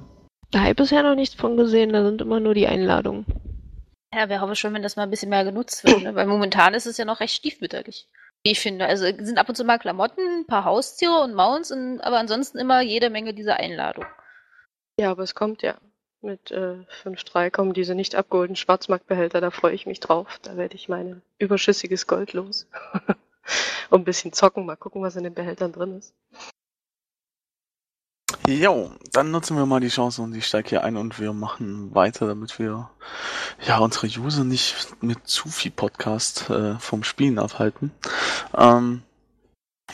[0.52, 3.26] Da habe ich bisher noch nichts von gesehen, da sind immer nur die Einladungen.
[4.14, 6.14] Ja, wäre aber schon, wenn das mal ein bisschen mehr genutzt wird, ne?
[6.14, 8.08] weil momentan ist es ja noch recht stiefmütterlich.
[8.44, 8.86] Wie ich finde.
[8.86, 12.18] Also es sind ab und zu mal Klamotten, ein paar Haustiere und Mounts, und, aber
[12.18, 14.04] ansonsten immer jede Menge dieser Einladung.
[14.96, 15.76] Ja, aber es kommt ja.
[16.20, 20.38] Mit äh, 5.3 kommen diese nicht abgeholten Schwarzmarktbehälter, da freue ich mich drauf.
[20.42, 22.68] Da werde ich mein überschüssiges Gold los.
[23.90, 26.14] Und ein bisschen zocken, mal gucken, was in den Behältern drin ist.
[28.46, 31.94] Jo, dann nutzen wir mal die Chance und ich steige hier ein und wir machen
[31.94, 32.90] weiter, damit wir
[33.66, 37.90] ja unsere User nicht mit zu viel Podcast äh, vom Spielen abhalten.
[38.54, 39.02] Ähm,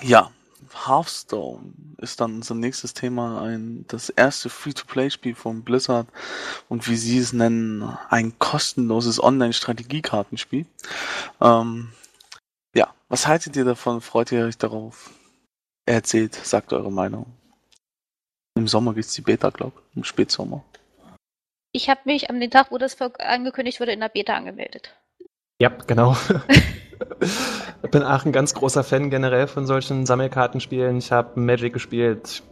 [0.02, 0.32] ja,
[0.74, 6.08] Hearthstone ist dann unser nächstes Thema, ein das erste Free-to-Play-Spiel von Blizzard
[6.68, 10.66] und wie sie es nennen, ein kostenloses Online-Strategiekartenspiel.
[11.40, 11.92] Ähm,
[12.74, 14.00] ja, was haltet ihr davon?
[14.00, 15.10] Freut ihr euch darauf?
[15.86, 17.39] Erzählt, sagt eure Meinung.
[18.56, 20.64] Im Sommer gibt's die Beta, glaube ich, im Spätsommer.
[21.72, 24.94] Ich habe mich am den Tag, wo das angekündigt wurde, in der Beta angemeldet.
[25.60, 26.16] Ja, genau.
[27.82, 30.98] ich bin auch ein ganz großer Fan generell von solchen Sammelkartenspielen.
[30.98, 32.42] Ich habe Magic gespielt,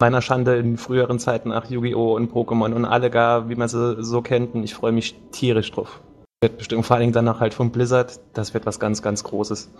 [0.00, 2.16] meiner Schande in früheren Zeiten auch Yu-Gi-Oh!
[2.16, 4.54] und Pokémon und alle gar, wie man sie so kennt.
[4.54, 6.00] Und ich freue mich tierisch drauf.
[6.40, 8.20] Wird bestimmt vor allen Dingen danach halt von Blizzard.
[8.32, 9.70] Das wird was ganz, ganz Großes.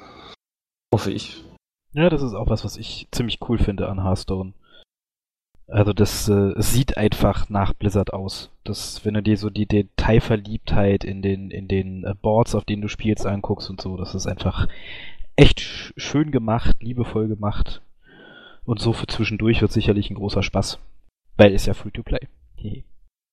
[0.92, 1.44] Hoffe ich.
[1.92, 4.54] Ja, das ist auch was, was ich ziemlich cool finde an Hearthstone.
[5.72, 8.50] Also das äh, sieht einfach nach Blizzard aus.
[8.62, 12.82] Das, wenn du dir so die Detailverliebtheit in den in den äh, Boards, auf denen
[12.82, 14.68] du spielst, anguckst und so, das ist einfach
[15.34, 17.80] echt sch schön gemacht, liebevoll gemacht.
[18.66, 20.78] Und so für zwischendurch wird sicherlich ein großer Spaß,
[21.38, 22.28] weil es ja free to play.
[22.56, 22.84] ich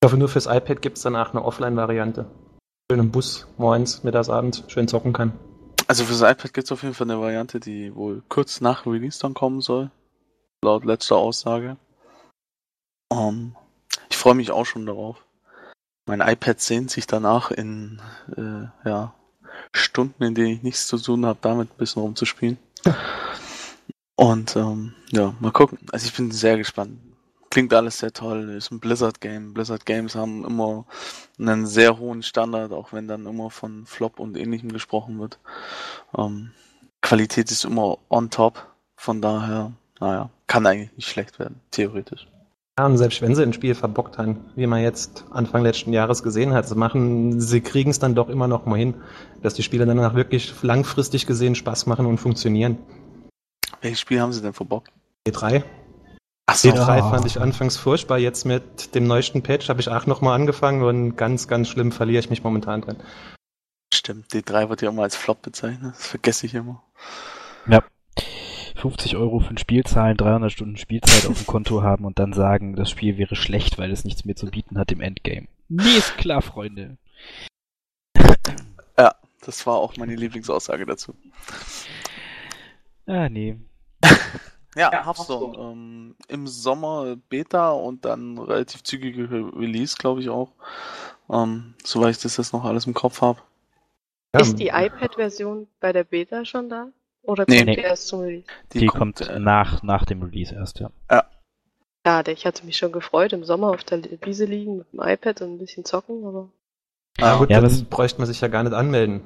[0.03, 2.25] hoffe, nur fürs iPad gibt es danach eine Offline-Variante.
[2.89, 5.33] Schön im Bus morgens, mittags, abends schön zocken kann.
[5.87, 9.19] Also fürs iPad gibt es auf jeden Fall eine Variante, die wohl kurz nach Release
[9.19, 9.91] dann kommen soll.
[10.63, 11.75] Laut letzter Aussage.
[13.09, 13.55] Um, ähm,
[14.09, 15.23] ich freue mich auch schon darauf.
[16.05, 18.01] Mein iPad sehnt sich danach in
[18.35, 19.13] äh, ja,
[19.73, 22.57] Stunden, in denen ich nichts zu tun habe, damit ein bisschen rumzuspielen.
[24.15, 25.79] Und ähm, ja, mal gucken.
[25.91, 26.99] Also ich bin sehr gespannt.
[27.49, 29.53] Klingt alles sehr toll, ist ein Blizzard-Game.
[29.53, 30.85] Blizzard Games haben immer
[31.39, 35.39] einen sehr hohen Standard, auch wenn dann immer von Flop und ähnlichem gesprochen wird.
[36.15, 36.51] Ähm,
[37.01, 42.27] Qualität ist immer on top, von daher, naja, kann eigentlich nicht schlecht werden, theoretisch.
[42.79, 46.23] Ja, und selbst wenn sie ein Spiel verbockt haben, wie man jetzt Anfang letzten Jahres
[46.23, 48.93] gesehen hat, sie machen, sie kriegen es dann doch immer noch mal hin,
[49.41, 52.77] dass die Spiele danach wirklich langfristig gesehen Spaß machen und funktionieren.
[53.81, 54.93] Welches Spiel haben sie denn verbockt?
[55.27, 55.65] E3.
[56.45, 56.69] Ach so.
[56.69, 58.17] E3 fand ich anfangs furchtbar.
[58.17, 61.91] Jetzt mit dem neuesten Patch habe ich auch noch mal angefangen und ganz, ganz schlimm
[61.91, 62.95] verliere ich mich momentan drin.
[63.93, 65.95] Stimmt, D3 wird ja immer als Flop bezeichnet.
[65.95, 66.81] Das vergesse ich immer.
[67.67, 67.83] Ja.
[68.79, 72.33] 50 Euro für ein Spiel zahlen, 300 Stunden Spielzeit auf dem Konto haben und dann
[72.33, 75.47] sagen, das Spiel wäre schlecht, weil es nichts mehr zu bieten hat im Endgame.
[75.67, 76.97] Nee, ist klar, Freunde.
[78.97, 81.13] Ja, das war auch meine Lieblingsaussage dazu.
[83.05, 83.57] Ah, nee.
[84.75, 85.57] ja, ja Hearthstone.
[85.57, 90.53] Ähm, Im Sommer Beta und dann relativ zügige Release, glaube ich auch.
[91.29, 93.41] Ähm, soweit ich das jetzt noch alles im Kopf habe.
[94.31, 96.89] Ist die iPad-Version bei der Beta schon da?
[97.23, 97.75] Oder nee, kommt nee.
[97.75, 98.45] die erst zum Release?
[98.73, 100.89] Die, die kommt, kommt äh, nach, nach dem Release erst, ja.
[101.11, 101.25] Ja.
[102.05, 105.41] Schade, ich hatte mich schon gefreut, im Sommer auf der Wiese liegen mit dem iPad
[105.41, 106.49] und ein bisschen zocken, aber.
[107.19, 109.21] Ah, gut, ja, dann bräuchte man sich ja gar nicht anmelden.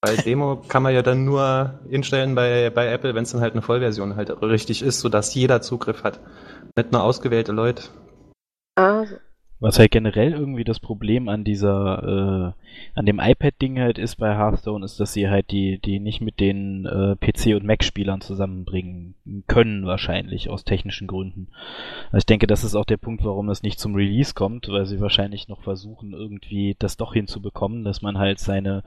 [0.00, 3.52] Bei Demo kann man ja dann nur instellen bei, bei Apple, wenn es dann halt
[3.52, 6.20] eine Vollversion halt richtig ist, sodass jeder Zugriff hat.
[6.76, 7.84] Nicht nur ausgewählte Leute.
[8.74, 9.06] Ah.
[9.58, 14.36] Was halt generell irgendwie das Problem an dieser, äh, an dem iPad-Ding halt ist bei
[14.36, 19.14] Hearthstone, ist, dass sie halt die, die nicht mit den äh, PC- und Mac-Spielern zusammenbringen
[19.46, 21.48] können, wahrscheinlich, aus technischen Gründen.
[22.06, 24.84] Also ich denke, das ist auch der Punkt, warum es nicht zum Release kommt, weil
[24.84, 28.82] sie wahrscheinlich noch versuchen, irgendwie das doch hinzubekommen, dass man halt seine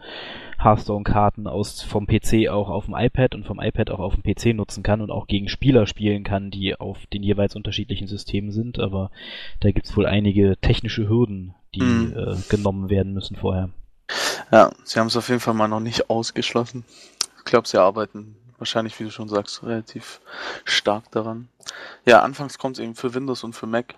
[0.62, 4.56] Hearthstone-Karten aus vom PC auch auf dem iPad und vom iPad auch auf dem PC
[4.56, 8.80] nutzen kann und auch gegen Spieler spielen kann, die auf den jeweils unterschiedlichen Systemen sind,
[8.80, 9.10] aber
[9.62, 12.16] da gibt's wohl einige technische Hürden, die mhm.
[12.16, 13.70] äh, genommen werden müssen vorher.
[14.52, 16.84] Ja, sie haben es auf jeden Fall mal noch nicht ausgeschlossen.
[17.38, 20.22] Ich glaube, sie arbeiten wahrscheinlich, wie du schon sagst, relativ
[20.66, 21.50] stark daran.
[22.06, 23.96] Ja, anfangs kommt es eben für Windows und für Mac.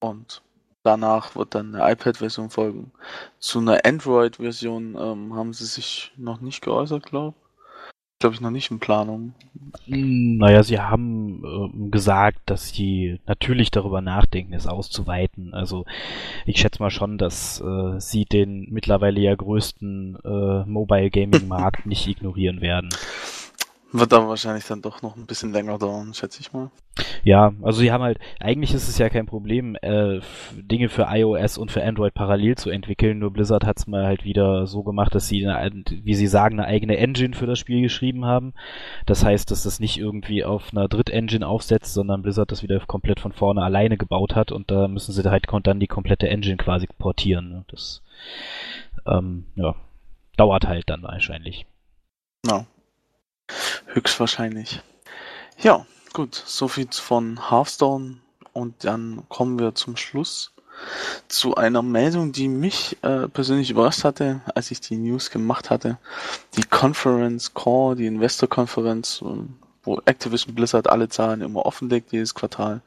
[0.00, 0.42] und
[0.82, 2.92] danach wird dann eine iPad-Version folgen.
[3.38, 7.34] Zu einer Android-Version ähm, haben sie sich noch nicht geäußert, glaube
[8.24, 9.34] glaube ich, noch nicht in Planung.
[9.84, 15.52] Naja, sie haben ähm, gesagt, dass sie natürlich darüber nachdenken, es auszuweiten.
[15.52, 15.84] Also
[16.46, 21.84] ich schätze mal schon, dass äh, sie den mittlerweile ja größten äh, Mobile Gaming Markt
[21.86, 22.88] nicht ignorieren werden.
[23.96, 26.68] Wird aber wahrscheinlich dann doch noch ein bisschen länger dauern, schätze ich mal.
[27.22, 30.18] Ja, also sie haben halt, eigentlich ist es ja kein Problem, äh,
[30.56, 34.24] Dinge für iOS und für Android parallel zu entwickeln, nur Blizzard hat es mal halt
[34.24, 37.82] wieder so gemacht, dass sie, eine, wie sie sagen, eine eigene Engine für das Spiel
[37.82, 38.52] geschrieben haben.
[39.06, 43.20] Das heißt, dass das nicht irgendwie auf einer Dritt-Engine aufsetzt, sondern Blizzard das wieder komplett
[43.20, 46.88] von vorne alleine gebaut hat und da müssen sie halt dann die komplette Engine quasi
[46.98, 47.48] portieren.
[47.48, 47.64] ne?
[47.68, 48.02] Das
[49.06, 49.76] ähm, ja,
[50.36, 51.64] dauert halt dann wahrscheinlich.
[52.44, 52.66] Ja.
[53.86, 54.80] Höchstwahrscheinlich.
[55.58, 56.34] Ja, gut.
[56.46, 58.18] Soviel von Hearthstone.
[58.52, 60.52] Und dann kommen wir zum Schluss
[61.28, 65.98] zu einer Meldung, die mich äh, persönlich überrascht hatte, als ich die News gemacht hatte.
[66.56, 72.80] Die Conference Core, die Investor-Konferenz, ähm, wo Activision Blizzard alle Zahlen immer offenlegt, jedes Quartal,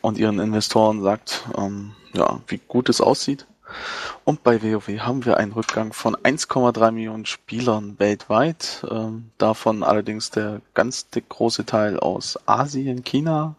[0.00, 3.46] und ihren Investoren sagt, ähm, ja, wie gut es aussieht.
[4.24, 8.84] Und bei WoW haben wir einen Rückgang von 1,3 Millionen Spielern weltweit.
[8.90, 13.56] Ähm, davon allerdings der ganz dick große Teil aus Asien, China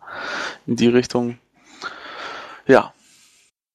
[0.67, 1.37] in die Richtung.
[2.67, 2.93] Ja,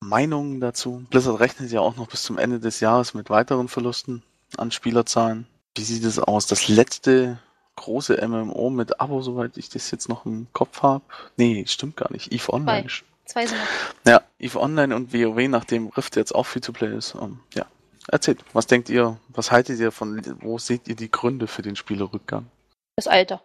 [0.01, 1.05] Meinungen dazu.
[1.11, 4.23] Blizzard rechnet ja auch noch bis zum Ende des Jahres mit weiteren Verlusten
[4.57, 5.47] an Spielerzahlen.
[5.75, 6.47] Wie sieht es aus?
[6.47, 7.39] Das letzte
[7.77, 11.05] große MMO mit Abo, soweit ich das jetzt noch im Kopf habe.
[11.37, 12.33] Nee, stimmt gar nicht.
[12.33, 12.87] EVE Online.
[13.27, 14.13] Zwei sind noch.
[14.13, 17.15] Ja, EVE Online und WoW, nachdem Rift jetzt auch Free-to-Play ist.
[17.17, 17.67] Ähm, ja,
[18.09, 21.77] erzählt, was denkt ihr, was haltet ihr von, wo seht ihr die Gründe für den
[21.77, 22.47] Spielerrückgang?
[22.95, 23.43] Das Alter.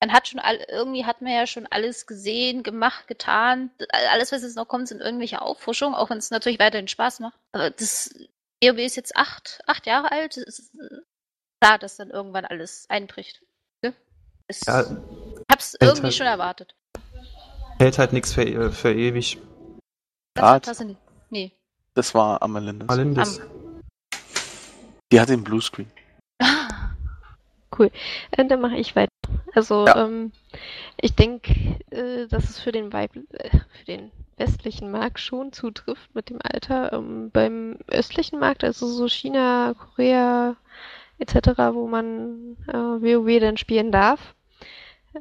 [0.00, 3.70] Man hat schon all, irgendwie hat man ja schon alles gesehen, gemacht, getan.
[4.12, 7.38] Alles, was jetzt noch kommt, sind irgendwelche Auffrischungen, auch wenn es natürlich weiterhin Spaß macht.
[7.52, 8.14] Aber das
[8.62, 10.36] WoW ist jetzt acht, acht Jahre alt.
[10.36, 11.00] Es ist äh,
[11.60, 13.42] klar, dass dann irgendwann alles einbricht.
[13.82, 13.92] Ne?
[14.46, 16.76] Es, Ja, ich hab's irgendwie schon erwartet.
[17.78, 19.38] Hält halt nichts für, für ewig.
[20.34, 20.98] Das nicht.
[21.30, 21.52] Nee.
[21.94, 22.88] Das war Amelindes.
[22.88, 23.40] Malindes.
[25.12, 25.90] Die hat den Bluescreen.
[27.78, 27.90] Cool.
[28.32, 29.12] Äh, dann mache ich weiter.
[29.54, 30.04] Also, Ja.
[30.04, 30.32] ähm,
[31.00, 31.52] ich denke,
[31.90, 36.38] äh, dass es für den Weib äh, für den westlichen Markt schon zutrifft mit dem
[36.42, 36.92] Alter.
[36.92, 40.56] Ähm, beim östlichen Markt, also so China, Korea
[41.18, 44.34] etc., wo man äh, WoW dann spielen darf,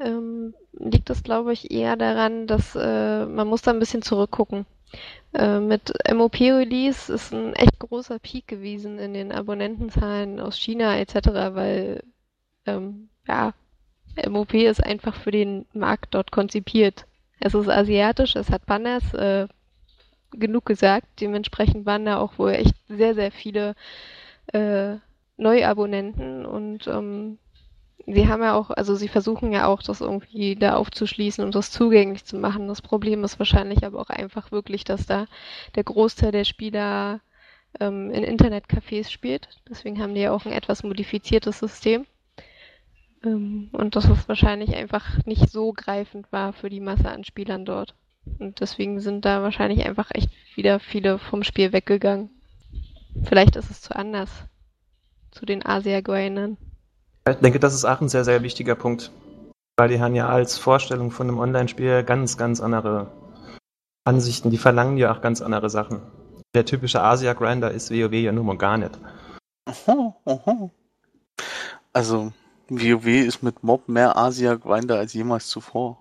[0.02, 4.66] ähm, liegt es, glaube ich, eher daran, dass äh, man muss da ein bisschen zurückgucken.
[5.34, 11.28] Äh, mit MOP-Release ist ein echt großer Peak gewesen in den Abonnentenzahlen aus China etc.,
[11.54, 12.04] weil
[12.66, 13.54] ähm, ja,
[14.28, 17.06] MOP ist einfach für den Markt dort konzipiert.
[17.40, 19.48] Es ist asiatisch, es hat Banners, äh,
[20.32, 21.08] genug gesagt.
[21.22, 23.76] Dementsprechend waren da auch wohl echt sehr, sehr viele
[24.54, 24.96] äh,
[25.38, 27.38] Neuabonnenten und ähm,
[28.08, 31.72] sie haben ja auch, also sie versuchen ja auch, das irgendwie da aufzuschließen und das
[31.72, 32.68] zugänglich zu machen.
[32.68, 35.28] Das Problem ist wahrscheinlich aber auch einfach wirklich, dass da
[35.76, 37.20] der Großteil der Spieler
[37.80, 39.50] ähm, in Internetcafés spielt.
[39.70, 42.06] Deswegen haben die ja auch ein etwas modifiziertes System.
[43.24, 47.66] Ähm, und dass es wahrscheinlich einfach nicht so greifend war für die Masse an Spielern
[47.66, 47.94] dort.
[48.40, 52.30] Und deswegen sind da wahrscheinlich einfach echt wieder viele vom Spiel weggegangen.
[53.24, 54.46] Vielleicht ist es zu anders.
[55.32, 56.58] Zu den Asia-Grindern.
[57.30, 59.12] Ich denke, das ist auch ein sehr, sehr wichtiger Punkt.
[59.78, 63.12] Weil die haben ja als Vorstellung von einem Online-Spiel ganz, ganz andere
[64.06, 64.50] Ansichten.
[64.50, 66.02] Die verlangen ja auch ganz andere Sachen.
[66.56, 68.98] Der typische Asia-Grinder ist WoW ja nun mal gar nicht.
[69.68, 70.72] Oho, oho.
[71.94, 72.32] Also,
[72.70, 75.98] WoW ist mit Mob mehr Asia-Grinder als jemals zuvor.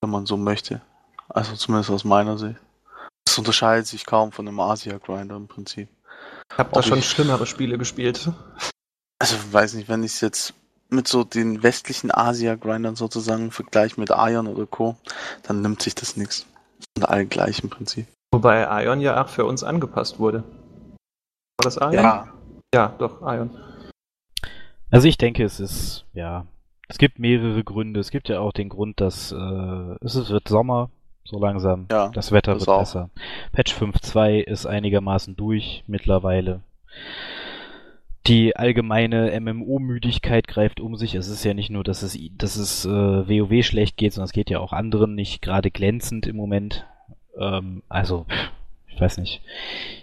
[0.00, 0.80] Wenn man so möchte.
[1.28, 2.60] Also zumindest aus meiner Sicht.
[3.24, 5.88] Das unterscheidet sich kaum von einem Asia-Grinder im Prinzip.
[6.52, 8.30] Ich habe da schon schlimmere Spiele gespielt.
[9.18, 10.54] Also, weiß nicht, wenn ich es jetzt
[10.90, 14.96] mit so den westlichen Asia-Grindern sozusagen vergleiche mit Ion oder Co.,
[15.42, 16.46] dann nimmt sich das nichts.
[16.96, 18.06] Sind alle gleich im Prinzip.
[18.32, 20.44] Wobei Ion ja auch für uns angepasst wurde.
[21.58, 21.92] War das Ion?
[21.92, 22.28] Ja,
[22.74, 23.50] Ja, doch, Ion.
[24.90, 26.46] Also ich denke, es ist, ja,
[26.88, 28.00] es gibt mehrere Gründe.
[28.00, 30.90] Es gibt ja auch den Grund, dass äh, es wird Sommer,
[31.24, 31.86] so langsam.
[31.90, 32.80] Ja, das Wetter das wird auch.
[32.80, 33.10] besser.
[33.52, 36.62] Patch 5.2 ist einigermaßen durch mittlerweile.
[38.28, 41.14] Die allgemeine MMO-Müdigkeit greift um sich.
[41.14, 44.32] Es ist ja nicht nur, dass es, dass es äh, WoW schlecht geht, sondern es
[44.32, 46.86] geht ja auch anderen nicht gerade glänzend im Moment.
[47.38, 48.26] Ähm, also,
[48.86, 49.40] ich weiß nicht.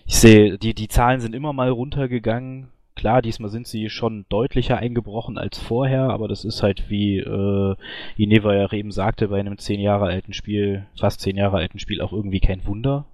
[0.08, 2.70] Ich sehe, die, die Zahlen sind immer mal runtergegangen.
[2.96, 7.76] klar, diesmal sind sie schon deutlicher eingebrochen als vorher, aber das ist halt wie äh,
[8.18, 12.02] Ineva ja eben sagte, bei einem zehn Jahre alten Spiel, fast zehn Jahre alten Spiel
[12.02, 13.06] auch irgendwie kein Wunder,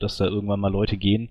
[0.00, 1.30] dass da irgendwann mal Leute gehen.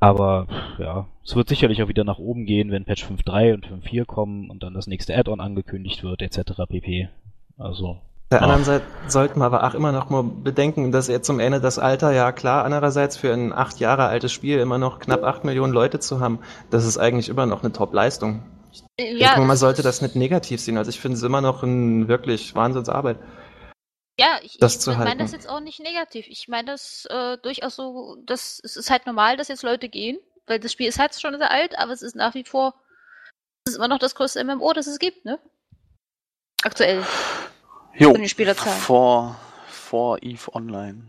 [0.00, 0.46] Aber
[0.78, 4.50] ja, es wird sicherlich auch wieder nach oben gehen, wenn Patch 5.3 und 5.4 kommen
[4.50, 6.52] und dann das nächste Add-on angekündigt wird, etc.
[6.68, 7.08] pp.
[7.58, 7.98] Also
[8.32, 11.60] der anderen Seite sollten wir aber auch immer noch mal bedenken, dass er zum Ende
[11.60, 15.44] das Alter, ja klar, andererseits für ein acht Jahre altes Spiel immer noch knapp acht
[15.44, 16.38] Millionen Leute zu haben,
[16.70, 18.42] das ist eigentlich immer noch eine Top-Leistung.
[18.70, 18.84] Ich
[19.20, 20.78] ja, denke, man sollte das nicht negativ sehen.
[20.78, 23.16] Also ich finde es immer noch eine wirklich Wahnsinnsarbeit.
[24.18, 26.26] Ja, ich, ich meine das jetzt auch nicht negativ.
[26.28, 30.18] Ich meine das äh, durchaus so, dass es ist halt normal, dass jetzt Leute gehen,
[30.46, 32.74] weil das Spiel ist halt schon sehr alt, aber es ist nach wie vor,
[33.64, 35.38] es ist immer noch das größte MMO, das es gibt, ne?
[36.62, 37.06] Aktuell.
[37.94, 38.78] Jo, von den Spielerzahlen.
[38.78, 41.04] Vor, vor EVE Online.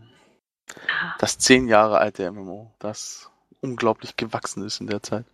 [0.74, 1.14] Ah.
[1.18, 3.30] Das zehn Jahre alte MMO, das
[3.60, 5.24] unglaublich gewachsen ist in der Zeit.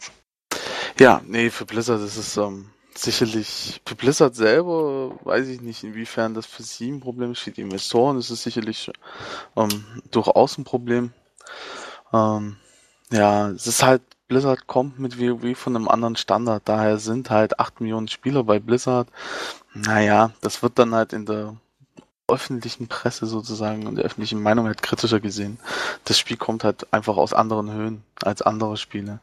[0.98, 2.70] ja, nee, für Blizzard ist es ähm,
[3.02, 7.40] sicherlich, für Blizzard selber weiß ich nicht, inwiefern das für sie ein Problem ist.
[7.40, 8.90] Für die Investoren ist es sicherlich
[9.56, 11.12] ähm, durchaus ein Problem.
[12.12, 12.56] Ähm,
[13.10, 16.62] ja, es ist halt Blizzard kommt mit WoW von einem anderen Standard.
[16.66, 19.08] Daher sind halt 8 Millionen Spieler bei Blizzard.
[19.72, 21.56] Naja, das wird dann halt in der
[22.28, 25.58] öffentlichen Presse sozusagen und der öffentlichen Meinung halt kritischer gesehen.
[26.04, 29.20] Das Spiel kommt halt einfach aus anderen Höhen als andere Spiele.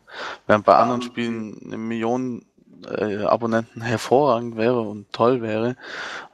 [0.47, 2.43] Während bei anderen Spielen eine Million
[2.88, 5.76] äh, Abonnenten hervorragend wäre und toll wäre,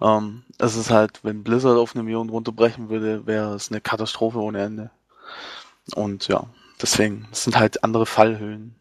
[0.01, 4.39] ähm, es ist halt, wenn Blizzard auf eine Million runterbrechen würde, wäre es eine Katastrophe
[4.39, 4.91] ohne Ende.
[5.95, 6.45] Und ja,
[6.81, 8.75] Deswegen, es sind halt andere Fallhöhen.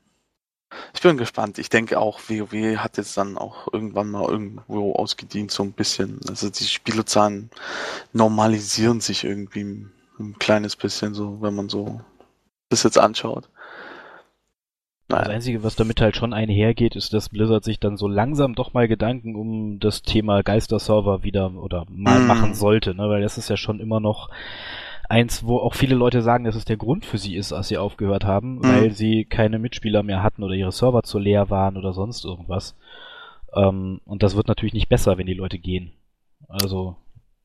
[0.94, 1.58] Ich bin gespannt.
[1.58, 6.20] Ich denke auch, WoW hat jetzt dann auch irgendwann mal irgendwo ausgedient, so ein bisschen.
[6.28, 7.50] Also die Spielerzahlen
[8.12, 12.00] normalisieren sich irgendwie ein, ein kleines bisschen, so, wenn man so
[12.70, 13.50] das jetzt anschaut.
[15.10, 15.24] Naja.
[15.24, 18.72] Das Einzige, was damit halt schon einhergeht, ist, dass Blizzard sich dann so langsam doch
[18.72, 22.26] mal Gedanken um das Thema Geisterserver wieder oder mal mm.
[22.26, 23.08] machen sollte, ne?
[23.08, 24.30] weil das ist ja schon immer noch
[25.08, 27.78] eins, wo auch viele Leute sagen, dass es der Grund für sie ist, dass sie
[27.78, 28.62] aufgehört haben, mhm.
[28.62, 32.76] weil sie keine Mitspieler mehr hatten oder ihre Server zu leer waren oder sonst irgendwas.
[33.54, 35.92] Ähm, und das wird natürlich nicht besser, wenn die Leute gehen.
[36.48, 36.96] Also.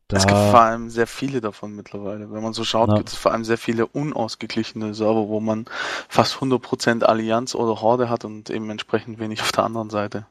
[0.08, 2.32] Da, es gibt vor allem sehr viele davon mittlerweile.
[2.32, 2.96] Wenn man so schaut, ja.
[2.96, 5.66] gibt es vor allem sehr viele unausgeglichene Server, wo man
[6.08, 10.28] fast 100% Allianz oder Horde hat und eben entsprechend wenig auf der anderen Seite.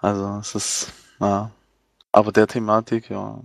[0.00, 1.50] Also es ist, ja.
[2.10, 3.38] Aber der Thematik, ja,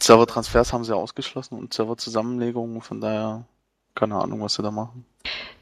[0.00, 3.44] Servertransfers haben sie ausgeschlossen und Serverzusammenlegungen, von daher
[3.94, 5.04] keine Ahnung, was sie da machen.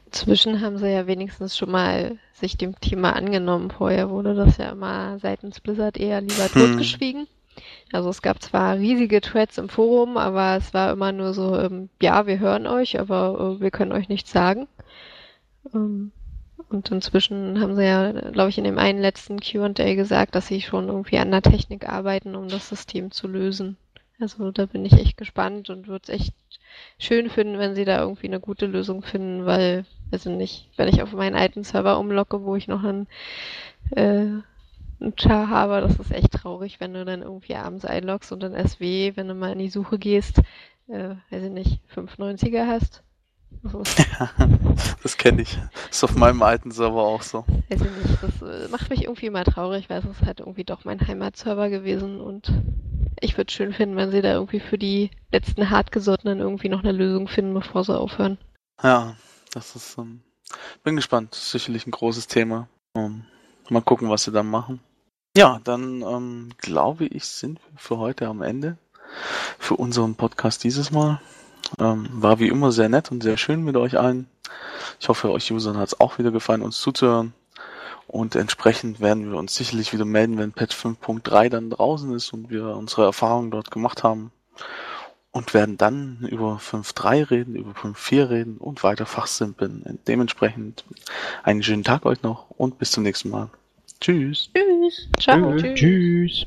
[0.05, 3.69] Inzwischen haben sie ja wenigstens schon mal sich dem Thema angenommen.
[3.69, 6.79] Vorher wurde das ja immer seitens Blizzard eher lieber hm.
[7.91, 11.89] Also es gab zwar riesige Threads im Forum, aber es war immer nur so, ähm,
[12.01, 14.67] ja, wir hören euch, aber äh, wir können euch nichts sagen.
[15.73, 16.11] Ähm,
[16.69, 20.61] und inzwischen haben sie ja, glaube ich, in dem einen letzten QA gesagt, dass sie
[20.61, 23.77] schon irgendwie an der Technik arbeiten, um das System zu lösen.
[24.19, 26.33] Also da bin ich echt gespannt und würde es echt
[26.97, 31.01] schön finden, wenn sie da irgendwie eine gute Lösung finden, weil, also nicht, wenn ich
[31.01, 33.07] auf meinen alten Server umlocke, wo ich noch einen,
[33.91, 34.41] äh,
[35.17, 39.13] Char habe, das ist echt traurig, wenn du dann irgendwie abends einloggst und dann SW,
[39.15, 40.39] wenn du mal in die Suche gehst,
[40.87, 43.03] äh, weiß ich nicht, 590er hast.
[43.63, 44.29] Ja,
[45.03, 45.57] das kenne ich.
[45.89, 47.45] Ist auf meinem alten Server auch so.
[47.69, 50.63] Weiß ich nicht, das äh, macht mich irgendwie mal traurig, weil es ist halt irgendwie
[50.63, 52.51] doch mein Heimatserver gewesen und
[53.19, 56.83] ich würde es schön finden, wenn sie da irgendwie für die letzten Hartgesottenen irgendwie noch
[56.83, 58.37] eine Lösung finden, bevor sie aufhören.
[58.81, 59.15] Ja,
[59.53, 60.21] das ist, ähm,
[60.83, 61.31] bin gespannt.
[61.31, 62.69] Das ist sicherlich ein großes Thema.
[62.93, 63.25] Um,
[63.69, 64.79] mal gucken, was sie dann machen.
[65.37, 68.77] Ja, dann ähm, glaube ich, sind wir für heute am Ende.
[69.59, 71.21] Für unseren Podcast dieses Mal.
[71.79, 74.27] Ähm, war wie immer sehr nett und sehr schön mit euch allen.
[74.99, 77.33] Ich hoffe, euch Usern hat es auch wieder gefallen, uns zuzuhören.
[78.07, 82.49] Und entsprechend werden wir uns sicherlich wieder melden, wenn Patch 5.3 dann draußen ist und
[82.49, 84.31] wir unsere Erfahrungen dort gemacht haben.
[85.31, 89.99] Und werden dann über 5.3 reden, über 5.4 reden und weiter fachsimpeln.
[90.07, 90.85] Dementsprechend
[91.43, 93.51] einen schönen Tag euch noch und bis zum nächsten Mal.
[94.01, 94.49] Tschüss.
[94.53, 95.09] Tschüss.
[95.19, 95.55] Ciao.
[95.57, 95.75] Tschüss.
[95.75, 96.45] Tschüss.